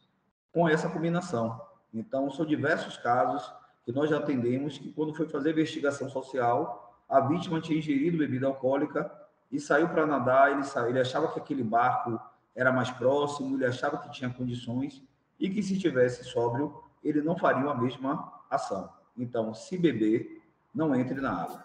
com 0.52 0.68
essa 0.68 0.88
combinação. 0.88 1.60
Então, 1.92 2.30
são 2.30 2.44
diversos 2.44 2.96
casos 2.96 3.48
que 3.84 3.92
nós 3.92 4.08
já 4.10 4.18
atendemos, 4.18 4.78
que 4.78 4.90
quando 4.92 5.14
foi 5.14 5.28
fazer 5.28 5.50
investigação 5.50 6.08
social, 6.08 7.02
a 7.08 7.20
vítima 7.20 7.60
tinha 7.60 7.78
ingerido 7.78 8.18
bebida 8.18 8.46
alcoólica 8.46 9.10
e 9.52 9.60
saiu 9.60 9.88
para 9.88 10.06
nadar, 10.06 10.52
ele, 10.52 10.64
sa... 10.64 10.88
ele 10.88 11.00
achava 11.00 11.28
que 11.28 11.38
aquele 11.38 11.62
barco 11.62 12.18
era 12.56 12.72
mais 12.72 12.90
próximo, 12.90 13.56
ele 13.56 13.66
achava 13.66 13.98
que 13.98 14.10
tinha 14.10 14.30
condições 14.30 15.02
e 15.38 15.50
que 15.50 15.62
se 15.62 15.78
tivesse 15.78 16.24
sóbrio, 16.24 16.74
ele 17.02 17.20
não 17.20 17.36
faria 17.36 17.70
a 17.70 17.74
mesma 17.74 18.32
ação. 18.50 18.88
Então, 19.16 19.52
se 19.52 19.76
beber, 19.76 20.42
não 20.74 20.94
entre 20.94 21.20
na 21.20 21.42
água. 21.42 21.64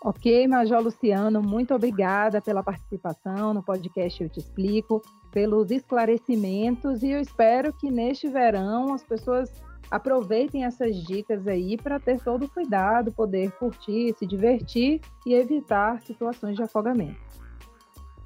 Ok, 0.00 0.46
Major 0.46 0.80
Luciano, 0.80 1.42
muito 1.42 1.74
obrigada 1.74 2.40
pela 2.40 2.62
participação 2.62 3.52
no 3.52 3.62
podcast 3.62 4.22
Eu 4.22 4.28
Te 4.28 4.38
Explico, 4.38 5.02
pelos 5.32 5.72
esclarecimentos 5.72 7.02
e 7.02 7.10
eu 7.10 7.20
espero 7.20 7.72
que 7.72 7.90
neste 7.90 8.28
verão 8.28 8.94
as 8.94 9.02
pessoas 9.02 9.50
aproveitem 9.90 10.64
essas 10.64 10.96
dicas 10.96 11.46
aí 11.46 11.76
para 11.76 11.98
ter 11.98 12.20
todo 12.20 12.44
o 12.44 12.48
cuidado, 12.48 13.12
poder 13.12 13.50
curtir, 13.52 14.14
se 14.18 14.26
divertir 14.26 15.00
e 15.26 15.34
evitar 15.34 16.00
situações 16.02 16.56
de 16.56 16.62
afogamento. 16.62 17.18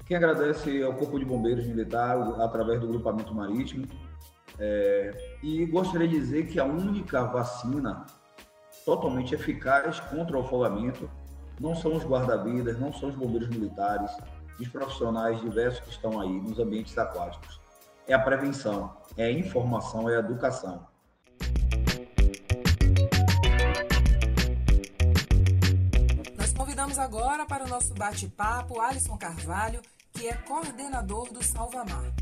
Quem 0.05 0.17
agradece 0.17 0.83
ao 0.83 0.93
Corpo 0.93 1.17
de 1.17 1.25
Bombeiros 1.25 1.65
Militar 1.65 2.17
através 2.41 2.79
do 2.79 2.87
grupamento 2.87 3.33
marítimo. 3.33 3.85
É, 4.59 5.37
e 5.41 5.65
gostaria 5.65 6.07
de 6.07 6.19
dizer 6.19 6.45
que 6.45 6.59
a 6.59 6.65
única 6.65 7.23
vacina 7.23 8.05
totalmente 8.85 9.33
eficaz 9.33 9.99
contra 10.01 10.37
o 10.37 10.41
afogamento 10.41 11.09
não 11.59 11.75
são 11.75 11.95
os 11.95 12.03
guarda-vidas, 12.03 12.79
não 12.79 12.91
são 12.93 13.09
os 13.09 13.15
bombeiros 13.15 13.49
militares, 13.49 14.11
os 14.59 14.67
profissionais 14.67 15.41
diversos 15.41 15.79
que 15.81 15.89
estão 15.89 16.19
aí 16.19 16.41
nos 16.41 16.59
ambientes 16.59 16.97
aquáticos. 16.97 17.59
É 18.05 18.13
a 18.13 18.19
prevenção, 18.19 18.95
é 19.17 19.25
a 19.25 19.31
informação, 19.31 20.09
é 20.09 20.17
a 20.17 20.19
educação. 20.19 20.85
Agora 26.97 27.45
para 27.45 27.65
o 27.65 27.67
nosso 27.67 27.93
bate-papo 27.93 28.79
Alisson 28.79 29.17
Carvalho, 29.17 29.81
que 30.11 30.27
é 30.27 30.33
coordenador 30.33 31.31
do 31.31 31.43
Salvamar. 31.43 32.13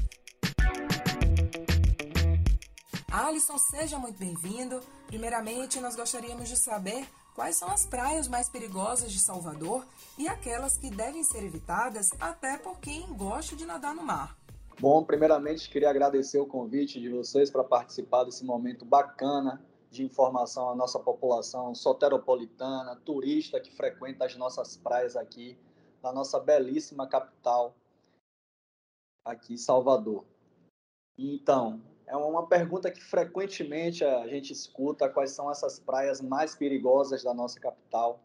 Alisson, 3.12 3.58
seja 3.58 4.00
muito 4.00 4.18
bem-vindo. 4.18 4.80
Primeiramente, 5.08 5.80
nós 5.80 5.96
gostaríamos 5.96 6.48
de 6.48 6.56
saber 6.56 7.06
quais 7.36 7.56
são 7.56 7.70
as 7.70 7.86
praias 7.86 8.28
mais 8.28 8.50
perigosas 8.50 9.12
de 9.12 9.20
Salvador 9.20 9.86
e 10.18 10.28
aquelas 10.28 10.78
que 10.78 10.90
devem 10.90 11.24
ser 11.24 11.44
evitadas 11.44 12.10
até 12.20 12.58
por 12.58 12.80
quem 12.80 13.06
gosta 13.14 13.56
de 13.56 13.66
nadar 13.66 13.94
no 13.94 14.04
mar. 14.04 14.38
Bom, 14.80 15.04
primeiramente 15.04 15.70
queria 15.70 15.90
agradecer 15.90 16.40
o 16.40 16.46
convite 16.46 17.00
de 17.00 17.10
vocês 17.10 17.52
para 17.52 17.64
participar 17.64 18.24
desse 18.24 18.46
momento 18.46 18.86
bacana 18.86 19.62
de 19.92 20.06
informação 20.06 20.70
à 20.70 20.76
nossa 20.76 20.98
população 20.98 21.76
soteropolitana, 21.76 22.96
turista 22.96 23.60
que 23.60 23.76
frequenta 23.76 24.26
as 24.26 24.36
nossas 24.38 24.78
praias 24.78 25.18
aqui 25.18 25.60
na 26.02 26.14
nossa 26.14 26.40
belíssima 26.40 27.06
capital, 27.06 27.76
aqui 29.26 29.58
Salvador. 29.58 30.26
Então, 31.18 31.82
é 32.08 32.16
uma 32.16 32.48
pergunta 32.48 32.90
que 32.90 33.04
frequentemente 33.04 34.04
a 34.04 34.26
gente 34.28 34.54
escuta 34.54 35.10
quais 35.10 35.32
são 35.32 35.52
essas 35.52 35.78
praias 35.78 36.22
mais 36.22 36.56
perigosas 36.56 37.24
da 37.24 37.34
nossa 37.34 37.60
capital. 37.60 38.22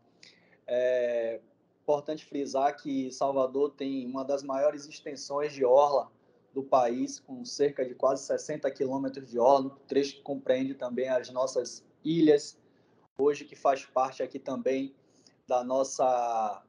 É 0.69 1.41
importante 1.83 2.25
frisar 2.25 2.77
que 2.77 3.11
Salvador 3.11 3.73
tem 3.73 4.07
uma 4.07 4.25
das 4.25 4.45
maiores 4.45 4.87
extensões 4.87 5.53
de 5.53 5.65
orla 5.65 6.11
do 6.57 6.63
país, 6.63 7.21
com 7.21 7.45
cerca 7.45 7.85
de 7.85 7.95
quase 7.95 8.25
60 8.25 8.71
quilômetros 8.71 9.29
de 9.29 9.39
orla, 9.39 9.67
um 9.67 9.87
trecho 9.87 10.15
que 10.15 10.23
compreende 10.23 10.75
também 10.75 11.07
as 11.07 11.29
nossas 11.29 11.85
ilhas, 12.03 12.59
hoje 13.19 13.45
que 13.45 13.55
faz 13.55 13.85
parte 13.85 14.23
aqui 14.23 14.39
também 14.39 14.95
da 15.47 15.63
nossa 15.63 16.65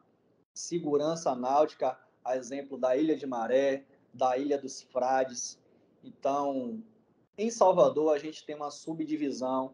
segurança 0.53 1.33
náutica, 1.33 1.97
a 2.21 2.35
exemplo 2.35 2.77
da 2.77 2.97
Ilha 2.97 3.15
de 3.15 3.25
Maré, 3.25 3.85
da 4.13 4.37
Ilha 4.37 4.57
dos 4.57 4.81
Frades. 4.81 5.57
Então, 6.03 6.83
em 7.37 7.49
Salvador, 7.49 8.13
a 8.13 8.19
gente 8.19 8.45
tem 8.45 8.57
uma 8.57 8.69
subdivisão 8.69 9.73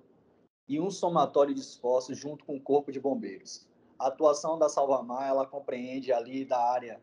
e 0.70 0.80
um 0.80 0.92
somatório 0.92 1.56
de 1.56 1.62
esforços 1.62 2.16
junto 2.16 2.46
com 2.46 2.56
o 2.56 2.62
Corpo 2.62 2.92
de 2.92 3.00
Bombeiros. 3.00 3.68
A 3.98 4.10
atuação 4.10 4.60
da 4.60 4.70
Salvamar, 4.70 5.28
ela 5.28 5.48
compreende 5.48 6.14
ali 6.14 6.46
da 6.46 6.64
área 6.64 7.02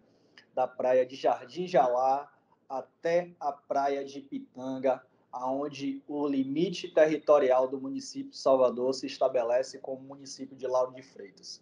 da 0.54 0.68
praia 0.68 1.04
de 1.04 1.16
Jardim 1.16 1.66
Jalá, 1.66 2.32
até 2.70 3.34
a 3.40 3.50
praia 3.50 4.04
de 4.04 4.20
Pitanga, 4.20 5.04
aonde 5.32 6.02
o 6.06 6.26
limite 6.28 6.88
territorial 6.88 7.66
do 7.66 7.80
município 7.80 8.30
de 8.30 8.38
Salvador 8.38 8.94
se 8.94 9.06
estabelece 9.06 9.78
como 9.78 10.00
município 10.00 10.56
de 10.56 10.68
Lauro 10.68 10.94
de 10.94 11.02
Freitas. 11.02 11.60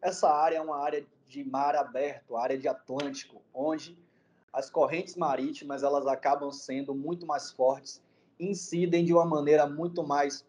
Essa 0.00 0.30
área 0.30 0.56
é 0.56 0.60
uma 0.60 0.78
área 0.78 1.06
de 1.26 1.44
mar 1.44 1.76
aberto, 1.76 2.34
área 2.34 2.56
de 2.56 2.66
Atlântico, 2.66 3.42
onde 3.52 3.98
as 4.50 4.70
correntes 4.70 5.16
marítimas 5.16 5.82
elas 5.82 6.06
acabam 6.06 6.50
sendo 6.50 6.94
muito 6.94 7.26
mais 7.26 7.52
fortes, 7.52 8.02
incidem 8.40 9.04
de 9.04 9.12
uma 9.12 9.26
maneira 9.26 9.66
muito 9.66 10.02
mais 10.02 10.46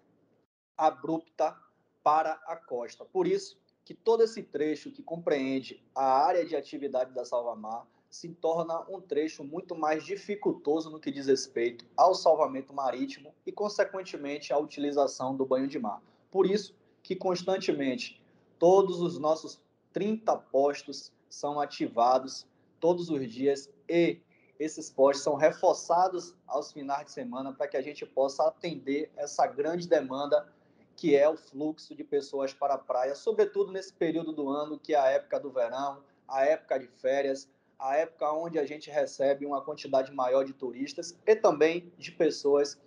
abrupta 0.78 1.58
para 2.02 2.32
a 2.46 2.56
costa. 2.56 3.04
Por 3.04 3.28
isso 3.28 3.60
que 3.84 3.94
todo 3.94 4.24
esse 4.24 4.44
trecho 4.44 4.92
que 4.92 5.04
compreende 5.04 5.84
a 5.94 6.26
área 6.26 6.46
de 6.46 6.56
atividade 6.56 7.14
da 7.14 7.26
Salvamar 7.26 7.86
se 8.10 8.30
torna 8.30 8.80
um 8.90 9.00
trecho 9.00 9.44
muito 9.44 9.76
mais 9.76 10.04
dificultoso 10.04 10.90
no 10.90 11.00
que 11.00 11.12
diz 11.12 11.28
respeito 11.28 11.86
ao 11.96 12.16
salvamento 12.16 12.74
marítimo 12.74 13.34
e, 13.46 13.52
consequentemente, 13.52 14.52
à 14.52 14.58
utilização 14.58 15.36
do 15.36 15.46
banho 15.46 15.68
de 15.68 15.78
mar. 15.78 16.02
Por 16.32 16.46
isso 16.46 16.76
que 17.04 17.16
constantemente 17.16 18.22
todos 18.58 19.00
os 19.00 19.20
nossos 19.20 19.62
30 19.94 20.36
postos 20.36 21.12
são 21.30 21.60
ativados 21.60 22.48
todos 22.80 23.10
os 23.10 23.32
dias 23.32 23.70
e 23.88 24.20
esses 24.60 24.90
postos 24.90 25.24
são 25.24 25.36
reforçados 25.36 26.36
aos 26.46 26.72
finais 26.72 27.06
de 27.06 27.12
semana 27.12 27.54
para 27.54 27.68
que 27.68 27.78
a 27.78 27.82
gente 27.82 28.06
possa 28.06 28.48
atender 28.48 29.12
essa 29.16 29.48
grande 29.48 29.88
demanda 29.88 30.52
que 30.98 31.16
é 31.16 31.30
o 31.30 31.38
fluxo 31.38 31.96
de 31.96 32.04
pessoas 32.04 32.54
para 32.54 32.74
a 32.74 32.78
praia, 32.78 33.16
sobretudo 33.16 33.72
nesse 33.72 33.94
período 33.94 34.34
do 34.34 34.50
ano 34.50 34.78
que 34.78 34.94
é 34.94 35.00
a 35.00 35.08
época 35.08 35.40
do 35.40 35.50
verão, 35.50 36.04
a 36.28 36.44
época 36.44 36.78
de 36.78 36.88
férias, 36.88 37.50
a 37.80 37.96
época 37.96 38.30
onde 38.34 38.60
a 38.60 38.66
gente 38.66 38.92
recebe 38.92 39.46
uma 39.46 39.62
quantidade 39.62 40.12
maior 40.12 40.44
de 40.44 40.54
turistas 40.54 41.18
e 41.26 41.36
também 41.36 41.92
de 41.98 42.12
pessoas 42.12 42.78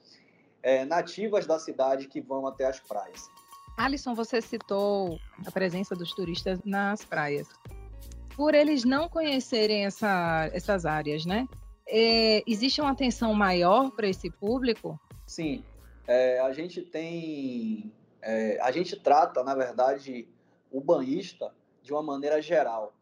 é, 0.63 0.85
nativas 0.85 1.47
da 1.47 1.59
cidade 1.59 2.07
que 2.07 2.21
vão 2.21 2.47
até 2.47 2.67
as 2.67 2.79
praias. 2.79 3.31
Alisson, 3.77 4.15
você 4.15 4.41
citou 4.43 5.19
a 5.47 5.51
presença 5.51 5.97
dos 5.97 6.13
turistas 6.13 6.61
nas 6.63 7.05
praias. 7.05 7.49
Por 8.37 8.55
eles 8.55 8.85
não 8.85 9.09
conhecerem 9.09 9.87
essa, 9.87 10.51
essas 10.53 10.85
áreas, 10.85 11.25
né? 11.25 11.49
É, 11.87 12.43
existe 12.47 12.81
uma 12.81 12.91
atenção 12.91 13.33
maior 13.33 13.91
para 13.91 14.07
esse 14.07 14.31
público? 14.31 15.01
Sim, 15.27 15.65
é, 16.07 16.39
a 16.41 16.53
gente 16.53 16.83
tem, 16.83 17.93
é, 18.21 18.59
a 18.61 18.71
gente 18.71 18.99
trata, 19.01 19.43
na 19.43 19.55
verdade, 19.55 20.29
o 20.71 20.81
banhista 20.81 21.53
de 21.83 21.93
uma 21.93 22.03
maneira 22.03 22.41
geral 22.41 22.95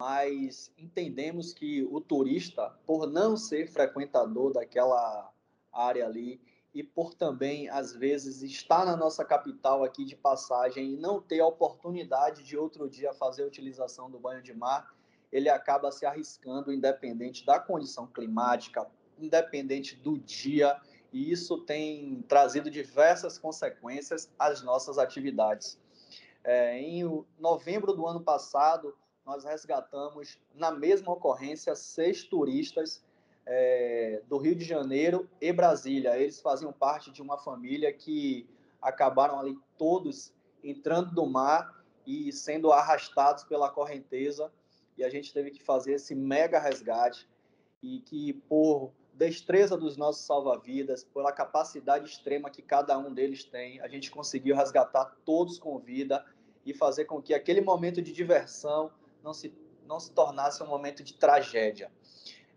mas 0.00 0.72
entendemos 0.78 1.52
que 1.52 1.82
o 1.82 2.00
turista, 2.00 2.74
por 2.86 3.06
não 3.06 3.36
ser 3.36 3.68
frequentador 3.68 4.50
daquela 4.50 5.30
área 5.70 6.06
ali 6.06 6.40
e 6.74 6.82
por 6.82 7.12
também, 7.12 7.68
às 7.68 7.94
vezes, 7.94 8.40
estar 8.40 8.86
na 8.86 8.96
nossa 8.96 9.22
capital 9.26 9.84
aqui 9.84 10.06
de 10.06 10.16
passagem 10.16 10.94
e 10.94 10.96
não 10.96 11.20
ter 11.20 11.40
a 11.40 11.46
oportunidade 11.46 12.42
de 12.42 12.56
outro 12.56 12.88
dia 12.88 13.12
fazer 13.12 13.42
a 13.42 13.46
utilização 13.46 14.10
do 14.10 14.18
banho 14.18 14.42
de 14.42 14.54
mar, 14.54 14.90
ele 15.30 15.50
acaba 15.50 15.92
se 15.92 16.06
arriscando, 16.06 16.72
independente 16.72 17.44
da 17.44 17.60
condição 17.60 18.06
climática, 18.06 18.86
independente 19.18 19.96
do 19.96 20.16
dia, 20.16 20.80
e 21.12 21.30
isso 21.30 21.58
tem 21.58 22.22
trazido 22.26 22.70
diversas 22.70 23.36
consequências 23.36 24.32
às 24.38 24.62
nossas 24.62 24.96
atividades. 24.96 25.78
É, 26.42 26.78
em 26.80 27.22
novembro 27.38 27.92
do 27.92 28.06
ano 28.06 28.22
passado, 28.22 28.96
nós 29.30 29.44
resgatamos, 29.44 30.40
na 30.52 30.72
mesma 30.72 31.12
ocorrência, 31.12 31.72
seis 31.76 32.24
turistas 32.24 33.00
é, 33.46 34.20
do 34.28 34.38
Rio 34.38 34.56
de 34.56 34.64
Janeiro 34.64 35.30
e 35.40 35.52
Brasília. 35.52 36.18
Eles 36.18 36.40
faziam 36.40 36.72
parte 36.72 37.12
de 37.12 37.22
uma 37.22 37.38
família 37.38 37.92
que 37.92 38.48
acabaram 38.82 39.38
ali 39.38 39.56
todos 39.78 40.32
entrando 40.64 41.14
do 41.14 41.24
mar 41.26 41.80
e 42.04 42.32
sendo 42.32 42.72
arrastados 42.72 43.44
pela 43.44 43.70
correnteza. 43.70 44.52
E 44.98 45.04
a 45.04 45.08
gente 45.08 45.32
teve 45.32 45.52
que 45.52 45.62
fazer 45.62 45.92
esse 45.92 46.12
mega 46.12 46.58
resgate 46.58 47.28
e 47.80 48.00
que, 48.00 48.32
por 48.32 48.90
destreza 49.14 49.76
dos 49.76 49.96
nossos 49.96 50.26
salva-vidas, 50.26 51.04
pela 51.04 51.30
capacidade 51.30 52.08
extrema 52.08 52.50
que 52.50 52.62
cada 52.62 52.98
um 52.98 53.14
deles 53.14 53.44
tem, 53.44 53.80
a 53.80 53.86
gente 53.86 54.10
conseguiu 54.10 54.56
resgatar 54.56 55.04
todos 55.24 55.56
com 55.56 55.78
vida 55.78 56.24
e 56.66 56.74
fazer 56.74 57.04
com 57.04 57.22
que 57.22 57.32
aquele 57.32 57.60
momento 57.60 58.02
de 58.02 58.12
diversão 58.12 58.90
não 59.22 59.32
se, 59.32 59.54
não 59.86 60.00
se 60.00 60.12
tornasse 60.12 60.62
um 60.62 60.66
momento 60.66 61.02
de 61.02 61.14
tragédia. 61.14 61.90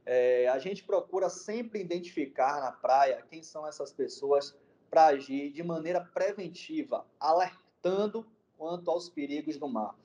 É, 0.05 0.47
a 0.49 0.59
gente 0.59 0.83
procura 0.83 1.29
sempre 1.29 1.79
identificar 1.79 2.59
na 2.59 2.71
praia 2.71 3.25
quem 3.29 3.41
são 3.41 3.65
essas 3.65 3.91
pessoas 3.91 4.55
para 4.89 5.07
agir 5.07 5.51
de 5.51 5.63
maneira 5.63 6.01
preventiva, 6.01 7.05
alertando 7.19 8.25
quanto 8.57 8.91
aos 8.91 9.09
perigos 9.09 9.57
do 9.57 9.67
mar. 9.67 9.95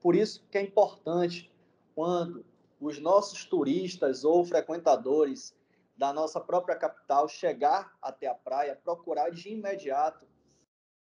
Por 0.00 0.16
isso 0.16 0.44
que 0.50 0.58
é 0.58 0.62
importante 0.62 1.52
quando 1.94 2.44
os 2.80 2.98
nossos 2.98 3.44
turistas 3.44 4.24
ou 4.24 4.44
frequentadores 4.44 5.54
da 5.96 6.12
nossa 6.12 6.40
própria 6.40 6.74
capital 6.74 7.28
chegar 7.28 7.96
até 8.02 8.26
a 8.26 8.34
praia, 8.34 8.74
procurar 8.74 9.30
de 9.30 9.50
imediato 9.50 10.26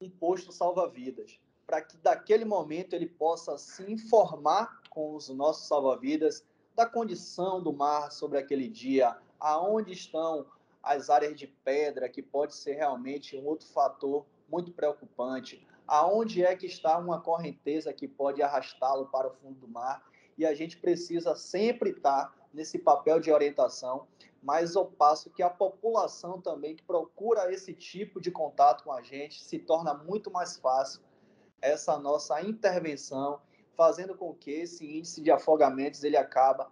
um 0.02 0.10
posto 0.10 0.52
salva-vidas, 0.52 1.40
para 1.66 1.82
que 1.82 1.98
daquele 1.98 2.46
momento 2.46 2.94
ele 2.94 3.06
possa 3.06 3.58
se 3.58 3.84
informar 3.92 4.82
com 4.98 5.14
os 5.14 5.30
nossos 5.30 5.68
salva-vidas 5.68 6.44
da 6.76 6.84
condição 6.84 7.62
do 7.62 7.72
mar 7.72 8.12
sobre 8.12 8.40
aquele 8.40 8.68
dia, 8.68 9.16
aonde 9.40 9.94
estão 9.94 10.48
as 10.82 11.12
áreas 11.12 11.38
de 11.38 11.46
pedra, 11.46 12.10
que 12.10 12.24
pode 12.24 12.56
ser 12.56 12.74
realmente 12.74 13.38
um 13.38 13.46
outro 13.46 13.68
fator 13.68 14.26
muito 14.50 14.72
preocupante, 14.72 15.64
aonde 15.86 16.44
é 16.44 16.56
que 16.56 16.66
está 16.66 16.98
uma 16.98 17.22
correnteza 17.22 17.94
que 17.94 18.08
pode 18.08 18.42
arrastá-lo 18.42 19.06
para 19.06 19.28
o 19.28 19.34
fundo 19.36 19.60
do 19.60 19.68
mar, 19.68 20.04
e 20.36 20.44
a 20.44 20.56
gente 20.56 20.80
precisa 20.80 21.36
sempre 21.36 21.92
estar 21.92 22.36
nesse 22.52 22.80
papel 22.80 23.20
de 23.20 23.32
orientação, 23.32 24.08
mas 24.42 24.76
ao 24.76 24.88
passo 24.88 25.30
que 25.30 25.44
a 25.44 25.50
população 25.52 26.42
também 26.42 26.76
que 26.76 26.82
procura 26.82 27.54
esse 27.54 27.72
tipo 27.72 28.20
de 28.20 28.32
contato 28.32 28.84
com 28.84 28.92
a 28.92 29.04
gente 29.04 29.44
se 29.44 29.60
torna 29.60 29.94
muito 29.94 30.32
mais 30.32 30.58
fácil 30.58 31.04
essa 31.62 32.00
nossa 32.00 32.42
intervenção 32.42 33.40
fazendo 33.78 34.16
com 34.16 34.34
que 34.34 34.50
esse 34.50 34.84
índice 34.84 35.22
de 35.22 35.30
afogamentos 35.30 36.04
ele 36.04 36.18
acaba 36.18 36.70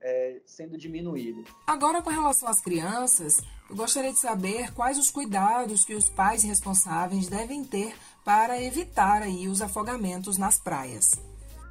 é, 0.00 0.40
sendo 0.46 0.78
diminuído. 0.78 1.44
Agora, 1.66 2.00
com 2.00 2.10
relação 2.10 2.48
às 2.48 2.60
crianças, 2.60 3.42
eu 3.68 3.74
gostaria 3.74 4.12
de 4.12 4.18
saber 4.18 4.72
quais 4.72 4.96
os 4.96 5.10
cuidados 5.10 5.84
que 5.84 5.94
os 5.94 6.08
pais 6.08 6.44
responsáveis 6.44 7.28
devem 7.28 7.64
ter 7.64 7.96
para 8.24 8.62
evitar 8.62 9.22
aí 9.22 9.48
os 9.48 9.60
afogamentos 9.60 10.38
nas 10.38 10.58
praias. 10.60 11.12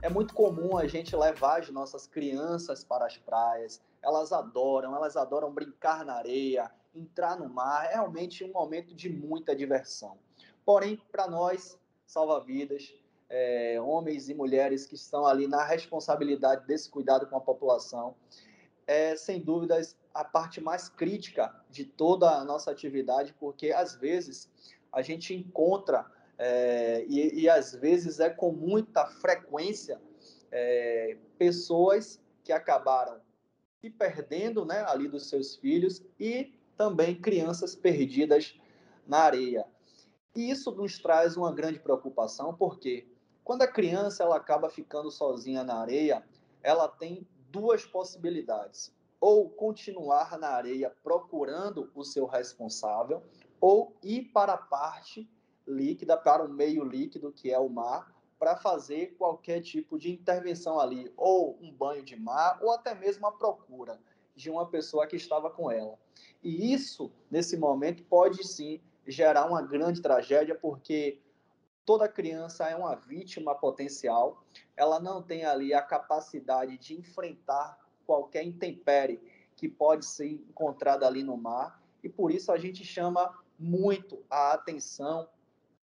é 0.02 0.10
muito 0.10 0.34
comum 0.34 0.78
a 0.78 0.86
gente 0.86 1.16
levar 1.16 1.62
as 1.62 1.70
nossas 1.70 2.06
crianças 2.06 2.84
para 2.84 3.06
as 3.08 3.18
praias. 3.18 3.82
Elas 4.04 4.32
adoram, 4.32 4.96
elas 4.96 5.18
adoram 5.18 5.52
brincar 5.52 6.06
na 6.06 6.16
areia, 6.16 6.70
entrar 6.94 7.40
no 7.40 7.50
mar. 7.50 7.86
É 7.86 7.94
realmente 7.94 8.44
um 8.44 8.52
momento 8.52 8.94
de 8.94 9.10
muita 9.10 9.56
diversão. 9.56 10.18
Porém, 10.64 11.02
para 11.12 11.28
nós, 11.28 11.80
salva-vidas, 12.06 12.94
é, 13.30 13.80
homens 13.82 14.30
e 14.30 14.34
mulheres 14.34 14.86
que 14.86 14.96
estão 14.96 15.26
ali 15.26 15.48
na 15.48 15.64
responsabilidade 15.64 16.66
desse 16.66 16.90
cuidado 16.90 17.28
com 17.28 17.36
a 17.36 17.42
população, 17.42 18.16
é 18.88 19.16
sem 19.16 19.42
dúvidas 19.42 19.98
a 20.14 20.24
parte 20.24 20.62
mais 20.62 20.88
crítica 20.88 21.54
de 21.70 21.86
toda 21.86 22.30
a 22.30 22.44
nossa 22.46 22.72
atividade, 22.72 23.36
porque 23.40 23.72
às 23.72 23.96
vezes 23.96 24.50
a 24.92 25.02
gente 25.02 25.34
encontra 25.34 26.10
é, 26.38 27.06
e, 27.08 27.42
e, 27.42 27.50
às 27.50 27.74
vezes 27.74 28.20
é 28.20 28.30
com 28.30 28.52
muita 28.52 29.06
frequência 29.06 30.02
é, 30.52 31.18
pessoas 31.38 32.22
que 32.44 32.52
acabaram 32.52 33.22
se 33.80 33.90
perdendo 33.90 34.66
né, 34.66 34.84
ali 34.88 35.08
dos 35.08 35.30
seus 35.30 35.56
filhos 35.56 36.04
e 36.20 36.54
também 36.76 37.16
crianças 37.20 37.76
perdidas 37.76 38.60
na 39.08 39.20
areia. 39.20 39.66
E 40.36 40.50
isso 40.50 40.72
nos 40.72 41.00
traz 41.00 41.38
uma 41.38 41.54
grande 41.54 41.80
preocupação, 41.80 42.54
porque 42.54 43.08
quando 43.46 43.62
a 43.62 43.68
criança 43.68 44.24
ela 44.24 44.38
acaba 44.38 44.72
ficando 44.72 45.12
sozinha 45.12 45.64
na 45.64 45.80
areia, 45.80 46.26
ela 46.64 46.88
tem 46.88 47.26
duas 47.52 47.86
possibilidades: 47.86 48.92
ou 49.22 49.48
continuar 49.48 50.38
na 50.40 50.50
areia 50.50 50.92
procurando 51.04 51.92
o 51.94 52.04
seu 52.04 52.26
responsável, 52.26 53.22
ou 53.62 53.96
ir 54.04 54.32
para 54.34 54.54
a 54.54 54.58
parte 54.58 55.30
líquida, 55.66 56.18
para 56.18 56.44
o 56.44 56.50
meio 56.50 56.84
líquido 56.84 57.32
que 57.32 57.52
é 57.52 57.60
o 57.60 57.70
mar, 57.70 58.12
para 58.40 58.58
fazer 58.58 59.16
qualquer 59.16 59.62
tipo 59.62 59.98
de 60.00 60.12
intervenção 60.12 60.80
ali, 60.80 61.14
ou 61.16 61.58
um 61.62 61.72
banho 61.72 62.04
de 62.04 62.16
mar, 62.16 62.60
ou 62.64 62.72
até 62.72 62.96
mesmo 62.96 63.28
a 63.28 63.32
procura 63.32 64.00
de 64.36 64.50
uma 64.50 64.66
pessoa 64.66 65.08
que 65.08 65.16
estava 65.16 65.52
com 65.52 65.72
ela. 65.72 65.98
E 66.44 66.74
isso, 66.74 67.12
nesse 67.30 67.56
momento, 67.56 68.04
pode 68.04 68.46
sim 68.46 68.82
gerar 69.08 69.46
uma 69.46 69.62
grande 69.62 70.02
tragédia, 70.02 70.56
porque 70.56 71.22
toda 71.86 72.10
criança 72.10 72.68
é 72.68 72.76
uma 72.76 72.96
vítima 72.96 73.54
potencial, 73.54 74.44
ela 74.76 75.00
não 75.00 75.22
tem 75.22 75.46
ali 75.46 75.74
a 75.74 75.82
capacidade 75.82 76.78
de 76.78 76.96
enfrentar 76.96 77.80
qualquer 78.06 78.44
intempérie 78.44 79.22
que 79.56 79.70
pode 79.70 80.06
ser 80.06 80.28
encontrada 80.28 81.08
ali 81.08 81.24
no 81.24 81.38
mar, 81.38 81.82
e 82.04 82.10
por 82.10 82.32
isso 82.32 82.52
a 82.52 82.58
gente 82.58 82.84
chama 82.84 83.34
muito 83.58 84.22
a 84.30 84.54
atenção 84.54 85.30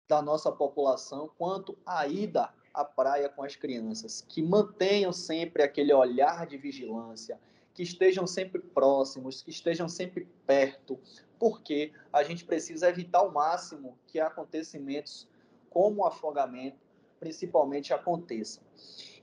da 0.08 0.22
nossa 0.22 0.52
população 0.52 1.32
quanto 1.38 1.78
à 1.86 2.08
ida 2.08 2.54
à 2.74 2.84
praia 2.84 3.30
com 3.30 3.44
as 3.44 3.56
crianças, 3.56 4.26
que 4.28 4.44
mantenham 4.44 5.14
sempre 5.14 5.64
aquele 5.64 5.94
olhar 5.94 6.46
de 6.46 6.58
vigilância, 6.58 7.40
que 7.74 7.82
estejam 7.82 8.28
sempre 8.28 8.60
próximos, 8.60 9.42
que 9.42 9.50
estejam 9.50 9.88
sempre 9.88 10.28
perto, 10.46 11.00
porque 11.40 11.94
a 12.12 12.24
gente 12.24 12.44
precisa 12.44 12.90
evitar 12.90 13.20
ao 13.20 13.32
máximo 13.32 13.98
que 14.08 14.20
acontecimentos 14.20 15.28
como 15.76 16.04
o 16.04 16.06
afogamento, 16.06 16.78
principalmente, 17.20 17.94
aconteçam. 17.94 18.64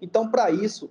Então, 0.02 0.30
para 0.30 0.50
isso, 0.50 0.90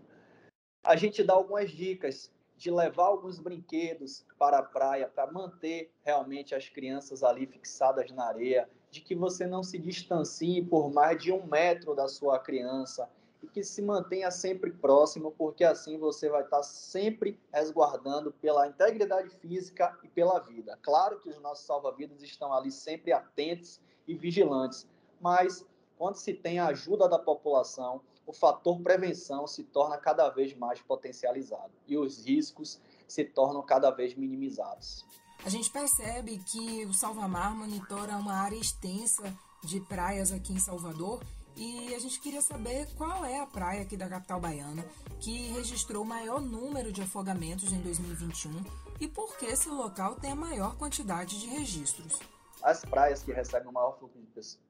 a 0.84 0.96
gente 0.96 1.24
dá 1.24 1.34
algumas 1.34 1.70
dicas 1.70 2.32
de 2.58 2.72
levar 2.72 3.06
alguns 3.06 3.38
brinquedos 3.38 4.25
para 4.39 4.58
a 4.58 4.63
praia, 4.63 5.08
para 5.08 5.32
manter 5.32 5.91
realmente 6.03 6.56
as 6.56 6.68
crianças 6.68 7.24
ali 7.24 7.46
fixadas 7.46 8.10
na 8.10 8.25
areia, 8.25 8.68
de 8.89 9.01
que 9.01 9.13
você 9.13 9.46
não 9.46 9.62
se 9.62 9.77
distancie 9.77 10.63
por 10.63 10.91
mais 10.91 11.22
de 11.22 11.32
um 11.32 11.46
metro 11.46 11.94
da 11.94 12.08
sua 12.08 12.39
criança 12.39 13.08
e 13.44 13.48
que 13.48 13.63
se 13.63 13.84
mantenha 13.84 14.32
sempre 14.32 14.72
próximo, 14.72 15.32
porque 15.38 15.63
assim 15.63 16.00
você 16.00 16.28
vai 16.28 16.41
estar 16.41 16.63
sempre 16.63 17.39
resguardando 17.54 18.32
pela 18.32 18.67
integridade 18.67 19.30
física 19.36 19.95
e 20.04 20.08
pela 20.08 20.39
vida. 20.39 20.76
Claro 20.82 21.19
que 21.19 21.30
os 21.30 21.39
nossos 21.39 21.67
salva-vidas 21.67 22.24
estão 22.24 22.52
ali 22.52 22.71
sempre 22.71 23.13
atentos 23.13 23.80
e 24.08 24.15
vigilantes, 24.15 24.88
mas 25.21 25.65
quando 25.97 26.15
se 26.15 26.34
tem 26.34 26.60
a 26.60 26.67
ajuda 26.67 27.07
da 27.07 27.19
população, 27.19 28.01
o 28.25 28.34
fator 28.34 28.79
prevenção 28.81 29.45
se 29.45 29.63
torna 29.63 29.97
cada 29.97 30.29
vez 30.29 30.55
mais 30.55 30.81
potencializado 30.81 31.71
e 31.88 31.97
os 31.97 32.25
riscos 32.25 32.79
se 33.07 33.23
tornam 33.23 33.62
cada 33.62 33.91
vez 33.91 34.15
minimizados. 34.15 35.05
A 35.43 35.49
gente 35.49 35.69
percebe 35.71 36.39
que 36.39 36.86
o 36.86 36.93
Salvamar 36.93 37.55
monitora 37.55 38.15
uma 38.15 38.34
área 38.34 38.55
extensa 38.55 39.23
de 39.63 39.79
praias 39.81 40.31
aqui 40.31 40.53
em 40.53 40.60
Salvador 40.60 41.21
e 41.55 41.93
a 41.93 41.99
gente 41.99 42.19
queria 42.19 42.41
saber 42.41 42.88
qual 42.95 43.25
é 43.25 43.39
a 43.39 43.45
praia 43.45 43.81
aqui 43.81 43.97
da 43.97 44.07
capital 44.07 44.39
baiana 44.39 44.86
que 45.19 45.47
registrou 45.49 46.03
o 46.03 46.07
maior 46.07 46.39
número 46.39 46.91
de 46.91 47.01
afogamentos 47.01 47.71
em 47.71 47.81
2021 47.81 48.63
e 48.99 49.07
por 49.07 49.36
que 49.38 49.45
esse 49.45 49.69
local 49.69 50.15
tem 50.15 50.31
a 50.31 50.36
maior 50.36 50.75
quantidade 50.77 51.39
de 51.39 51.47
registros. 51.47 52.19
As 52.62 52.86
praias 52.86 53.24
que 53.24 53.32
recebem 53.32 53.67
o 53.67 53.74
maior 53.74 53.97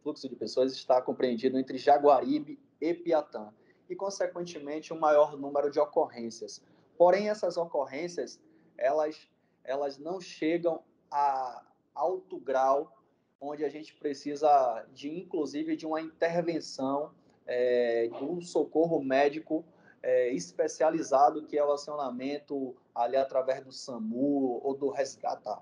fluxo 0.02 0.30
de 0.30 0.36
pessoas 0.36 0.74
está 0.74 1.02
compreendido 1.02 1.58
entre 1.58 1.78
Jaguaribe 1.78 2.60
e 2.80 2.94
Piatã 2.94 3.54
e, 3.90 3.96
consequentemente, 3.96 4.94
o 4.94 5.00
maior 5.00 5.38
número 5.38 5.70
de 5.70 5.80
ocorrências. 5.80 6.64
Porém, 6.98 7.30
essas 7.30 7.58
ocorrências, 7.58 8.40
elas 8.78 9.30
elas 9.64 9.98
não 9.98 10.20
chegam 10.20 10.84
a 11.12 11.64
alto 11.94 12.40
grau 12.40 12.98
onde 13.40 13.66
a 13.66 13.70
gente 13.70 13.96
precisa 13.96 14.86
de, 14.94 15.10
inclusive, 15.10 15.76
de 15.76 15.86
uma 15.86 16.00
intervenção, 16.00 17.12
é, 17.46 18.08
de 18.08 18.24
um 18.24 18.40
socorro 18.40 19.04
médico 19.04 19.66
é, 20.04 20.30
especializado, 20.30 21.46
que 21.46 21.58
é 21.58 21.66
o 21.66 21.72
acionamento 21.72 22.76
ali 22.94 23.18
através 23.18 23.64
do 23.64 23.72
SAMU 23.72 24.62
ou 24.64 24.76
do 24.76 24.90
resgatar. 24.90 25.62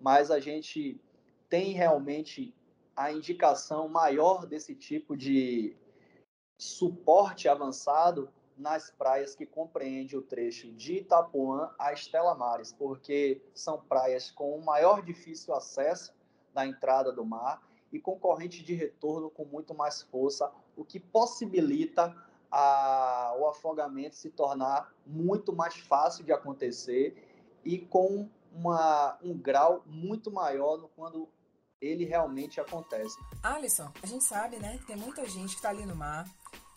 Mas 0.00 0.30
a 0.30 0.40
gente 0.40 1.00
tem 1.48 1.72
realmente 1.72 2.54
a 2.96 3.12
indicação 3.12 3.88
maior 3.88 4.46
desse 4.46 4.74
tipo 4.74 5.16
de 5.16 5.76
suporte 6.58 7.48
avançado 7.48 8.28
nas 8.56 8.90
praias 8.90 9.36
que 9.36 9.46
compreende 9.46 10.16
o 10.16 10.22
trecho 10.22 10.72
de 10.72 10.96
Itapuã 10.96 11.72
a 11.78 11.92
Estela 11.92 12.34
Mares, 12.34 12.72
porque 12.72 13.40
são 13.54 13.80
praias 13.80 14.30
com 14.32 14.56
o 14.56 14.64
maior 14.64 15.00
difícil 15.00 15.54
acesso 15.54 16.12
na 16.52 16.66
entrada 16.66 17.12
do 17.12 17.24
mar 17.24 17.62
e 17.92 18.00
com 18.00 18.18
corrente 18.18 18.64
de 18.64 18.74
retorno 18.74 19.30
com 19.30 19.44
muito 19.44 19.74
mais 19.74 20.02
força, 20.02 20.50
o 20.76 20.84
que 20.84 20.98
possibilita 20.98 22.14
a, 22.50 23.34
o 23.38 23.46
afogamento 23.46 24.16
se 24.16 24.30
tornar 24.30 24.92
muito 25.06 25.52
mais 25.52 25.76
fácil 25.76 26.24
de 26.24 26.32
acontecer 26.32 27.16
e 27.64 27.78
com 27.78 28.28
uma, 28.52 29.18
um 29.22 29.38
grau 29.38 29.82
muito 29.86 30.30
maior 30.30 30.78
no, 30.78 30.88
quando 30.88 31.28
ele 31.80 32.04
realmente 32.04 32.60
acontece. 32.60 33.16
Alisson, 33.42 33.90
a 34.02 34.06
gente 34.06 34.24
sabe, 34.24 34.56
né, 34.58 34.78
que 34.78 34.86
tem 34.86 34.96
muita 34.96 35.26
gente 35.26 35.50
que 35.50 35.56
está 35.56 35.70
ali 35.70 35.86
no 35.86 35.94
mar, 35.94 36.26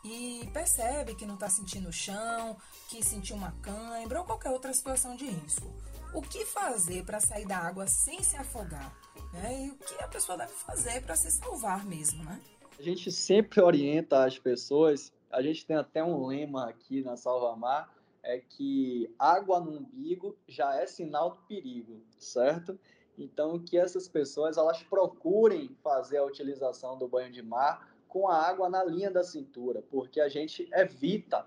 e 0.03 0.49
percebe 0.51 1.15
que 1.15 1.25
não 1.25 1.35
está 1.35 1.47
sentindo 1.49 1.89
o 1.89 1.93
chão, 1.93 2.57
que 2.89 3.03
sentiu 3.03 3.35
uma 3.35 3.51
cãibra 3.61 4.19
ou 4.19 4.25
qualquer 4.25 4.49
outra 4.49 4.73
situação 4.73 5.15
de 5.15 5.25
risco. 5.25 5.71
O 6.13 6.21
que 6.21 6.45
fazer 6.45 7.05
para 7.05 7.19
sair 7.19 7.47
da 7.47 7.57
água 7.57 7.87
sem 7.87 8.21
se 8.23 8.35
afogar? 8.35 8.93
Né? 9.31 9.65
E 9.65 9.69
o 9.69 9.75
que 9.75 10.03
a 10.03 10.07
pessoa 10.07 10.37
deve 10.37 10.51
fazer 10.51 11.01
para 11.03 11.15
se 11.15 11.31
salvar 11.31 11.85
mesmo, 11.85 12.23
né? 12.23 12.41
A 12.77 12.81
gente 12.81 13.11
sempre 13.11 13.61
orienta 13.61 14.25
as 14.25 14.37
pessoas, 14.39 15.13
a 15.31 15.41
gente 15.41 15.65
tem 15.65 15.75
até 15.75 16.03
um 16.03 16.25
lema 16.25 16.67
aqui 16.67 17.03
na 17.03 17.15
Salva 17.15 17.55
Mar, 17.55 17.93
é 18.23 18.39
que 18.39 19.13
água 19.17 19.59
no 19.59 19.77
umbigo 19.77 20.35
já 20.47 20.75
é 20.75 20.85
sinal 20.85 21.31
do 21.31 21.37
perigo, 21.47 22.01
certo? 22.17 22.77
Então, 23.17 23.59
que 23.59 23.77
essas 23.77 24.07
pessoas 24.07 24.57
elas 24.57 24.81
procurem 24.83 25.75
fazer 25.83 26.17
a 26.17 26.25
utilização 26.25 26.97
do 26.97 27.07
banho 27.07 27.31
de 27.31 27.41
mar 27.41 27.91
com 28.07 28.27
a 28.27 28.35
água 28.35 28.69
na 28.69 28.83
linha 28.83 29.09
da 29.09 29.23
cintura, 29.23 29.83
porque 29.89 30.19
a 30.19 30.27
gente 30.27 30.69
evita 30.73 31.45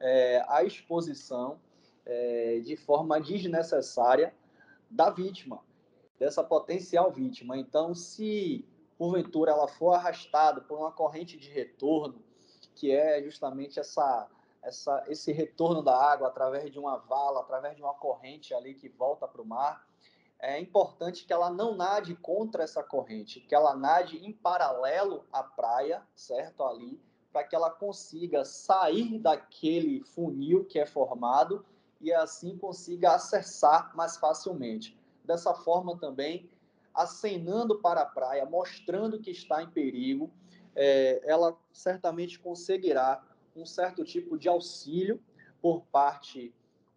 é, 0.00 0.44
a 0.48 0.62
exposição 0.62 1.60
é, 2.04 2.60
de 2.60 2.76
forma 2.76 3.20
desnecessária 3.20 4.34
da 4.90 5.10
vítima, 5.10 5.60
dessa 6.18 6.42
potencial 6.42 7.10
vítima. 7.10 7.58
Então, 7.58 7.94
se 7.94 8.64
porventura 8.96 9.52
ela 9.52 9.68
for 9.68 9.92
arrastada 9.92 10.60
por 10.60 10.78
uma 10.78 10.90
corrente 10.90 11.36
de 11.36 11.50
retorno, 11.50 12.22
que 12.74 12.90
é 12.90 13.22
justamente 13.22 13.78
essa, 13.78 14.28
essa, 14.62 15.04
esse 15.08 15.32
retorno 15.32 15.82
da 15.82 15.96
água 15.96 16.28
através 16.28 16.70
de 16.70 16.78
uma 16.78 16.96
vala, 16.96 17.40
através 17.40 17.76
de 17.76 17.82
uma 17.82 17.94
corrente 17.94 18.54
ali 18.54 18.74
que 18.74 18.88
volta 18.88 19.26
para 19.28 19.42
o 19.42 19.46
mar, 19.46 19.85
é 20.38 20.60
importante 20.60 21.24
que 21.24 21.32
ela 21.32 21.50
não 21.50 21.74
nade 21.74 22.14
contra 22.14 22.62
essa 22.62 22.82
corrente, 22.82 23.40
que 23.40 23.54
ela 23.54 23.74
nade 23.74 24.18
em 24.18 24.32
paralelo 24.32 25.24
à 25.32 25.42
praia, 25.42 26.02
certo? 26.14 26.62
Ali, 26.62 27.00
para 27.32 27.44
que 27.44 27.56
ela 27.56 27.70
consiga 27.70 28.44
sair 28.44 29.18
daquele 29.18 30.02
funil 30.02 30.64
que 30.64 30.78
é 30.78 30.86
formado 30.86 31.64
e 32.00 32.12
assim 32.12 32.56
consiga 32.56 33.14
acessar 33.14 33.94
mais 33.96 34.16
facilmente. 34.16 34.98
Dessa 35.24 35.54
forma 35.54 35.98
também, 35.98 36.48
acenando 36.94 37.80
para 37.80 38.02
a 38.02 38.06
praia, 38.06 38.44
mostrando 38.46 39.18
que 39.18 39.30
está 39.30 39.62
em 39.62 39.68
perigo, 39.68 40.30
é, 40.74 41.20
ela 41.24 41.56
certamente 41.72 42.38
conseguirá 42.38 43.22
um 43.54 43.64
certo 43.64 44.04
tipo 44.04 44.38
de 44.38 44.48
auxílio 44.48 45.20
por 45.60 45.82
parte 45.86 46.54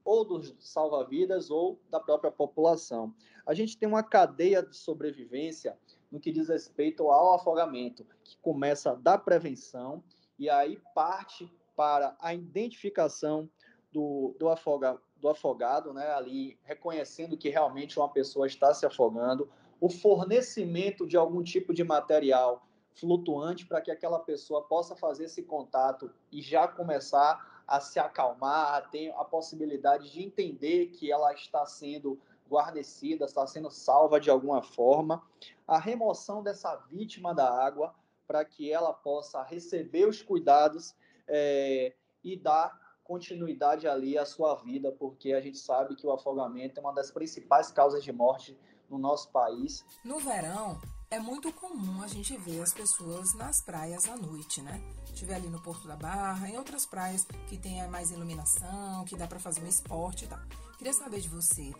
ou 0.09 0.25
dos 0.25 0.55
salva-vidas 0.59 1.51
ou 1.51 1.79
da 1.87 1.99
própria 1.99 2.31
população. 2.31 3.13
A 3.45 3.53
gente 3.53 3.77
tem 3.77 3.87
uma 3.87 4.01
cadeia 4.01 4.63
de 4.63 4.75
sobrevivência 4.75 5.77
no 6.11 6.19
que 6.19 6.31
diz 6.31 6.49
respeito 6.49 7.03
ao 7.11 7.35
afogamento, 7.35 8.03
que 8.23 8.35
começa 8.37 8.95
da 8.95 9.19
prevenção 9.19 10.03
e 10.39 10.49
aí 10.49 10.81
parte 10.95 11.53
para 11.75 12.17
a 12.19 12.33
identificação 12.33 13.47
do, 13.91 14.35
do, 14.39 14.49
afoga, 14.49 14.99
do 15.17 15.29
afogado, 15.29 15.93
né, 15.93 16.11
ali 16.11 16.57
reconhecendo 16.63 17.37
que 17.37 17.49
realmente 17.49 17.99
uma 17.99 18.09
pessoa 18.09 18.47
está 18.47 18.73
se 18.73 18.87
afogando, 18.87 19.47
o 19.79 19.89
fornecimento 19.89 21.05
de 21.05 21.17
algum 21.17 21.43
tipo 21.43 21.71
de 21.71 21.83
material 21.83 22.67
flutuante 22.95 23.67
para 23.67 23.79
que 23.79 23.91
aquela 23.91 24.17
pessoa 24.17 24.63
possa 24.63 24.95
fazer 24.95 25.25
esse 25.25 25.43
contato 25.43 26.11
e 26.31 26.41
já 26.41 26.67
começar 26.67 27.58
a 27.69 27.79
se 27.79 27.99
acalmar, 27.99 28.73
a 28.73 28.81
ter 28.81 29.11
a 29.11 29.23
possibilidade 29.23 30.11
de 30.11 30.23
entender 30.23 30.87
que 30.87 31.11
ela 31.11 31.31
está 31.33 31.65
sendo 31.67 32.19
guarnecida, 32.49 33.25
está 33.25 33.45
sendo 33.45 33.69
salva 33.69 34.19
de 34.19 34.29
alguma 34.29 34.63
forma, 34.63 35.21
a 35.67 35.77
remoção 35.77 36.41
dessa 36.41 36.75
vítima 36.89 37.33
da 37.33 37.47
água 37.47 37.93
para 38.27 38.43
que 38.43 38.71
ela 38.71 38.91
possa 38.91 39.43
receber 39.43 40.07
os 40.07 40.21
cuidados 40.23 40.95
é, 41.27 41.93
e 42.23 42.35
dar 42.35 42.75
continuidade 43.03 43.87
ali 43.87 44.17
à 44.17 44.25
sua 44.25 44.55
vida, 44.55 44.91
porque 44.91 45.33
a 45.33 45.41
gente 45.41 45.59
sabe 45.59 45.95
que 45.95 46.07
o 46.07 46.11
afogamento 46.11 46.79
é 46.79 46.81
uma 46.81 46.93
das 46.93 47.11
principais 47.11 47.71
causas 47.71 48.03
de 48.03 48.11
morte 48.11 48.57
no 48.89 48.97
nosso 48.97 49.29
país. 49.29 49.85
No 50.03 50.19
verão, 50.19 50.79
é 51.11 51.19
muito 51.19 51.51
comum 51.51 52.03
a 52.03 52.07
gente 52.07 52.37
ver 52.37 52.61
as 52.61 52.71
pessoas 52.71 53.33
nas 53.33 53.61
praias 53.61 54.07
à 54.07 54.15
noite, 54.15 54.61
né? 54.61 54.79
Estiver 55.05 55.35
ali 55.35 55.47
no 55.47 55.59
Porto 55.61 55.87
da 55.87 55.95
Barra, 55.95 56.47
em 56.47 56.57
outras 56.57 56.85
praias 56.85 57.25
que 57.47 57.57
tem 57.57 57.85
mais 57.87 58.11
iluminação, 58.11 59.03
que 59.05 59.15
dá 59.15 59.25
para 59.25 59.39
fazer 59.39 59.61
um 59.61 59.67
esporte 59.67 60.25
e 60.25 60.27
tal. 60.27 60.39
Queria 60.77 60.93
saber 60.93 61.19
de 61.19 61.27
você, 61.27 61.73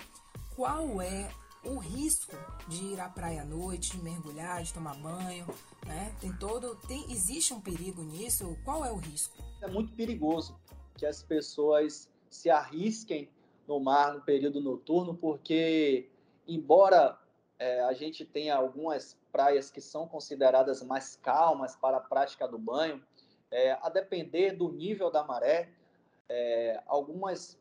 qual 0.56 1.00
é 1.00 1.30
o 1.63 1.78
risco 1.78 2.36
de 2.68 2.86
ir 2.86 3.00
à 3.00 3.08
praia 3.08 3.44
à 3.44 3.46
noite, 3.46 3.92
de 3.92 4.04
mergulhar, 4.04 4.63
de 4.63 4.74
tomar 4.74 4.96
banho, 4.96 5.46
né? 5.86 6.15
Tem 6.20 6.36
todo, 6.38 6.76
tem, 6.88 7.12
existe 7.12 7.54
um 7.54 7.62
perigo 7.62 8.02
nisso? 8.02 8.58
Qual 8.65 8.84
é 8.84 8.92
o 8.92 8.98
risco? 8.98 9.38
É 9.62 9.68
muito 9.68 9.94
perigoso 9.94 10.60
que 10.98 11.06
as 11.06 11.22
pessoas 11.22 12.10
se 12.32 12.50
arrisquem 12.50 13.30
no 13.68 13.80
mar 13.80 14.15
no 14.15 14.22
período 14.22 14.60
noturno, 14.60 15.15
porque 15.15 16.10
embora 16.48 17.20
é, 17.60 17.82
a 17.82 17.94
gente 17.94 18.26
tenha 18.26 18.56
algumas 18.56 19.18
praias 19.32 19.72
que 19.72 19.82
são 19.82 20.08
consideradas 20.08 20.84
mais 20.84 21.15
calmas 21.15 21.76
para 21.76 21.98
a 21.98 22.02
prática 22.02 22.48
do 22.48 22.58
banho, 22.58 23.04
é, 23.52 23.72
a 23.82 23.89
depender 23.89 24.52
do 24.52 24.72
nível 24.72 25.10
da 25.10 25.24
maré, 25.24 25.70
é, 26.28 26.82
algumas 26.86 27.60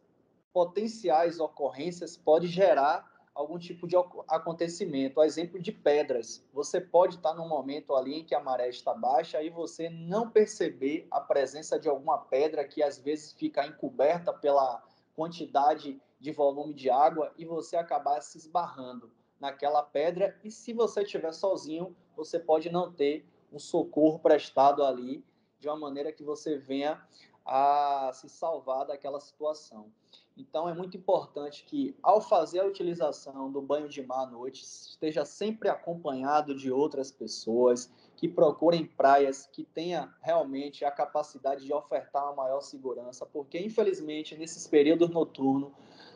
potenciais 0.53 1.41
ocorrências 1.41 2.17
pode 2.17 2.47
gerar 2.47 3.09
algum 3.35 3.59
tipo 3.59 3.87
de 3.87 3.95
acontecimento. 4.29 5.21
O 5.21 5.25
exemplo 5.25 5.61
de 5.61 5.71
pedras. 5.71 6.45
Você 6.53 6.81
pode 6.81 7.17
estar 7.17 7.35
num 7.35 7.47
momento 7.47 7.95
ali 7.95 8.19
em 8.19 8.25
que 8.25 8.35
a 8.35 8.41
maré 8.41 8.69
está 8.69 8.93
baixa 8.93 9.41
e 9.41 9.49
você 9.49 9.89
não 9.89 10.29
perceber 10.29 11.07
a 11.11 11.21
presença 11.21 11.79
de 11.79 11.89
alguma 11.89 12.19
pedra 12.19 12.67
que 12.67 12.83
às 12.83 12.99
vezes 12.99 13.33
fica 13.33 13.65
encoberta 13.65 14.33
pela 14.33 14.83
quantidade 15.15 16.01
de 16.19 16.33
volume 16.33 16.75
de 16.75 16.91
água 16.91 17.33
e 17.39 17.45
você 17.45 17.77
acabar 17.77 18.21
se 18.21 18.39
esbarrando 18.39 19.13
naquela 19.41 19.83
pedra 19.83 20.39
e 20.43 20.51
se 20.51 20.73
você 20.73 21.03
estiver 21.03 21.33
sozinho, 21.33 21.95
você 22.17 22.39
pode 22.39 22.71
não 22.71 22.93
ter 22.93 23.27
um 23.53 23.59
socorro 23.59 24.19
prestado 24.19 24.85
ali 24.85 25.25
de 25.59 25.69
uma 25.69 25.77
maneira 25.77 26.13
que 26.13 26.23
você 26.23 26.57
venha 26.57 27.03
a 27.45 28.11
se 28.13 28.29
salvar 28.29 28.87
daquela 28.87 29.21
situação. 29.21 29.91
Então 30.37 30.69
é 30.69 30.75
muito 30.75 30.97
importante 30.97 31.65
que 31.65 31.97
ao 32.01 32.21
fazer 32.21 32.61
a 32.61 32.67
utilização 32.67 33.51
do 33.51 33.61
banho 33.61 33.89
de 33.89 34.07
mar 34.07 34.25
à 34.25 34.27
noite, 34.27 34.63
esteja 34.63 35.25
sempre 35.25 35.69
acompanhado 35.69 36.55
de 36.55 36.71
outras 36.71 37.11
pessoas, 37.11 37.91
que 38.15 38.29
procurem 38.29 38.85
praias 38.87 39.47
que 39.47 39.65
tenha 39.65 40.15
realmente 40.21 40.85
a 40.85 40.91
capacidade 40.91 41.65
de 41.65 41.73
ofertar 41.73 42.25
uma 42.25 42.45
maior 42.45 42.61
segurança, 42.61 43.27
porque 43.27 43.59
infelizmente 43.59 44.37
nesses 44.37 44.67
períodos 44.67 45.11
noturnos 45.11 45.73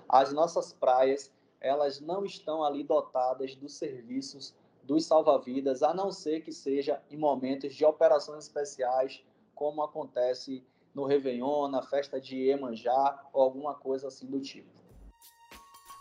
as 0.09 0.33
nossas 0.33 0.73
praias 0.73 1.33
elas 1.63 2.01
não 2.01 2.25
estão 2.25 2.63
ali 2.63 2.83
dotadas 2.83 3.55
dos 3.55 3.75
serviços 3.75 4.55
dos 4.83 5.07
salva-vidas, 5.07 5.83
a 5.83 5.95
não 5.95 6.11
ser 6.11 6.43
que 6.43 6.53
seja 6.53 7.01
em 7.09 7.17
momentos 7.17 7.73
de 7.73 7.85
operações 7.85 8.45
especiais, 8.45 9.25
como 9.55 9.83
acontece 9.83 10.65
no 10.93 11.05
Réveillon, 11.05 11.69
na 11.69 11.83
festa 11.83 12.21
de 12.21 12.37
Iemanjá 12.37 13.25
ou 13.33 13.43
alguma 13.43 13.75
coisa 13.75 14.09
assim 14.09 14.27
do 14.27 14.41
tipo. 14.41 14.83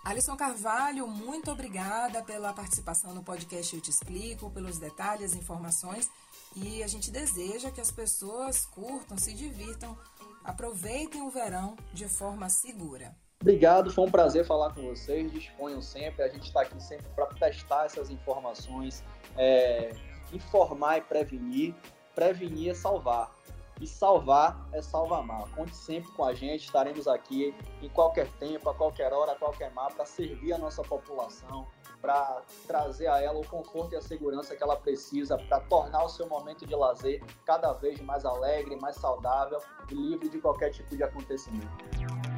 Alisson 0.03 0.35
Carvalho, 0.35 1.07
muito 1.07 1.51
obrigada 1.51 2.23
pela 2.23 2.53
participação 2.53 3.13
no 3.13 3.23
podcast 3.23 3.75
Eu 3.75 3.81
Te 3.81 3.91
Explico, 3.91 4.49
pelos 4.49 4.79
detalhes, 4.79 5.35
informações 5.35 6.09
e 6.55 6.81
a 6.81 6.87
gente 6.87 7.11
deseja 7.11 7.69
que 7.69 7.79
as 7.79 7.91
pessoas 7.91 8.65
curtam, 8.65 9.15
se 9.15 9.31
divirtam, 9.31 9.95
aproveitem 10.43 11.21
o 11.21 11.29
verão 11.29 11.77
de 11.93 12.09
forma 12.09 12.49
segura. 12.49 13.15
Obrigado, 13.41 13.91
foi 13.91 14.05
um 14.05 14.11
prazer 14.11 14.45
falar 14.45 14.71
com 14.71 14.83
vocês. 14.83 15.31
Disponham 15.31 15.81
sempre, 15.81 16.23
a 16.23 16.27
gente 16.27 16.43
está 16.43 16.61
aqui 16.61 16.81
sempre 16.81 17.07
para 17.15 17.25
testar 17.25 17.85
essas 17.85 18.11
informações, 18.11 19.03
é, 19.35 19.89
informar 20.31 20.99
e 20.99 21.01
prevenir. 21.01 21.73
Prevenir 22.13 22.69
é 22.69 22.73
salvar. 22.75 23.31
E 23.79 23.87
salvar 23.87 24.63
é 24.71 24.79
salvar 24.79 25.23
mal. 25.23 25.49
Conte 25.55 25.75
sempre 25.75 26.11
com 26.11 26.23
a 26.23 26.35
gente, 26.35 26.65
estaremos 26.65 27.07
aqui 27.07 27.55
em 27.81 27.89
qualquer 27.89 28.27
tempo, 28.33 28.69
a 28.69 28.75
qualquer 28.75 29.11
hora, 29.11 29.31
a 29.31 29.35
qualquer 29.35 29.71
mar, 29.71 29.91
para 29.91 30.05
servir 30.05 30.53
a 30.53 30.59
nossa 30.59 30.83
população, 30.83 31.65
para 31.99 32.43
trazer 32.67 33.07
a 33.07 33.19
ela 33.19 33.39
o 33.39 33.47
conforto 33.47 33.93
e 33.93 33.95
a 33.95 34.01
segurança 34.01 34.55
que 34.55 34.61
ela 34.61 34.75
precisa, 34.75 35.35
para 35.35 35.61
tornar 35.61 36.03
o 36.03 36.09
seu 36.09 36.27
momento 36.27 36.63
de 36.63 36.75
lazer 36.75 37.23
cada 37.43 37.73
vez 37.73 37.99
mais 38.01 38.23
alegre, 38.23 38.75
mais 38.75 38.97
saudável 38.97 39.59
e 39.89 39.95
livre 39.95 40.29
de 40.29 40.37
qualquer 40.37 40.69
tipo 40.69 40.95
de 40.95 41.01
acontecimento. 41.01 42.30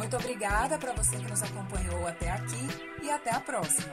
Muito 0.00 0.16
obrigada 0.16 0.78
para 0.78 0.94
você 0.94 1.18
que 1.18 1.30
nos 1.30 1.42
acompanhou 1.42 2.06
até 2.06 2.30
aqui 2.30 2.66
e 3.02 3.10
até 3.10 3.34
a 3.34 3.38
próxima. 3.38 3.92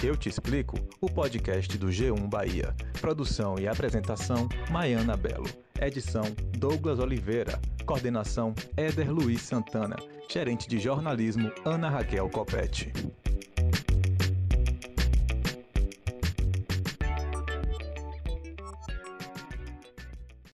Eu 0.00 0.16
te 0.16 0.28
explico 0.28 0.76
o 1.00 1.10
podcast 1.10 1.76
do 1.76 1.88
G1 1.88 2.28
Bahia. 2.28 2.72
Produção 3.00 3.58
e 3.58 3.66
apresentação: 3.66 4.48
Maiana 4.70 5.16
Belo. 5.16 5.48
Edição: 5.80 6.22
Douglas 6.56 7.00
Oliveira. 7.00 7.60
Coordenação: 7.84 8.54
Éder 8.76 9.12
Luiz 9.12 9.42
Santana. 9.42 9.96
Gerente 10.30 10.68
de 10.68 10.78
jornalismo: 10.78 11.50
Ana 11.64 11.90
Raquel 11.90 12.30
Copete. 12.30 12.92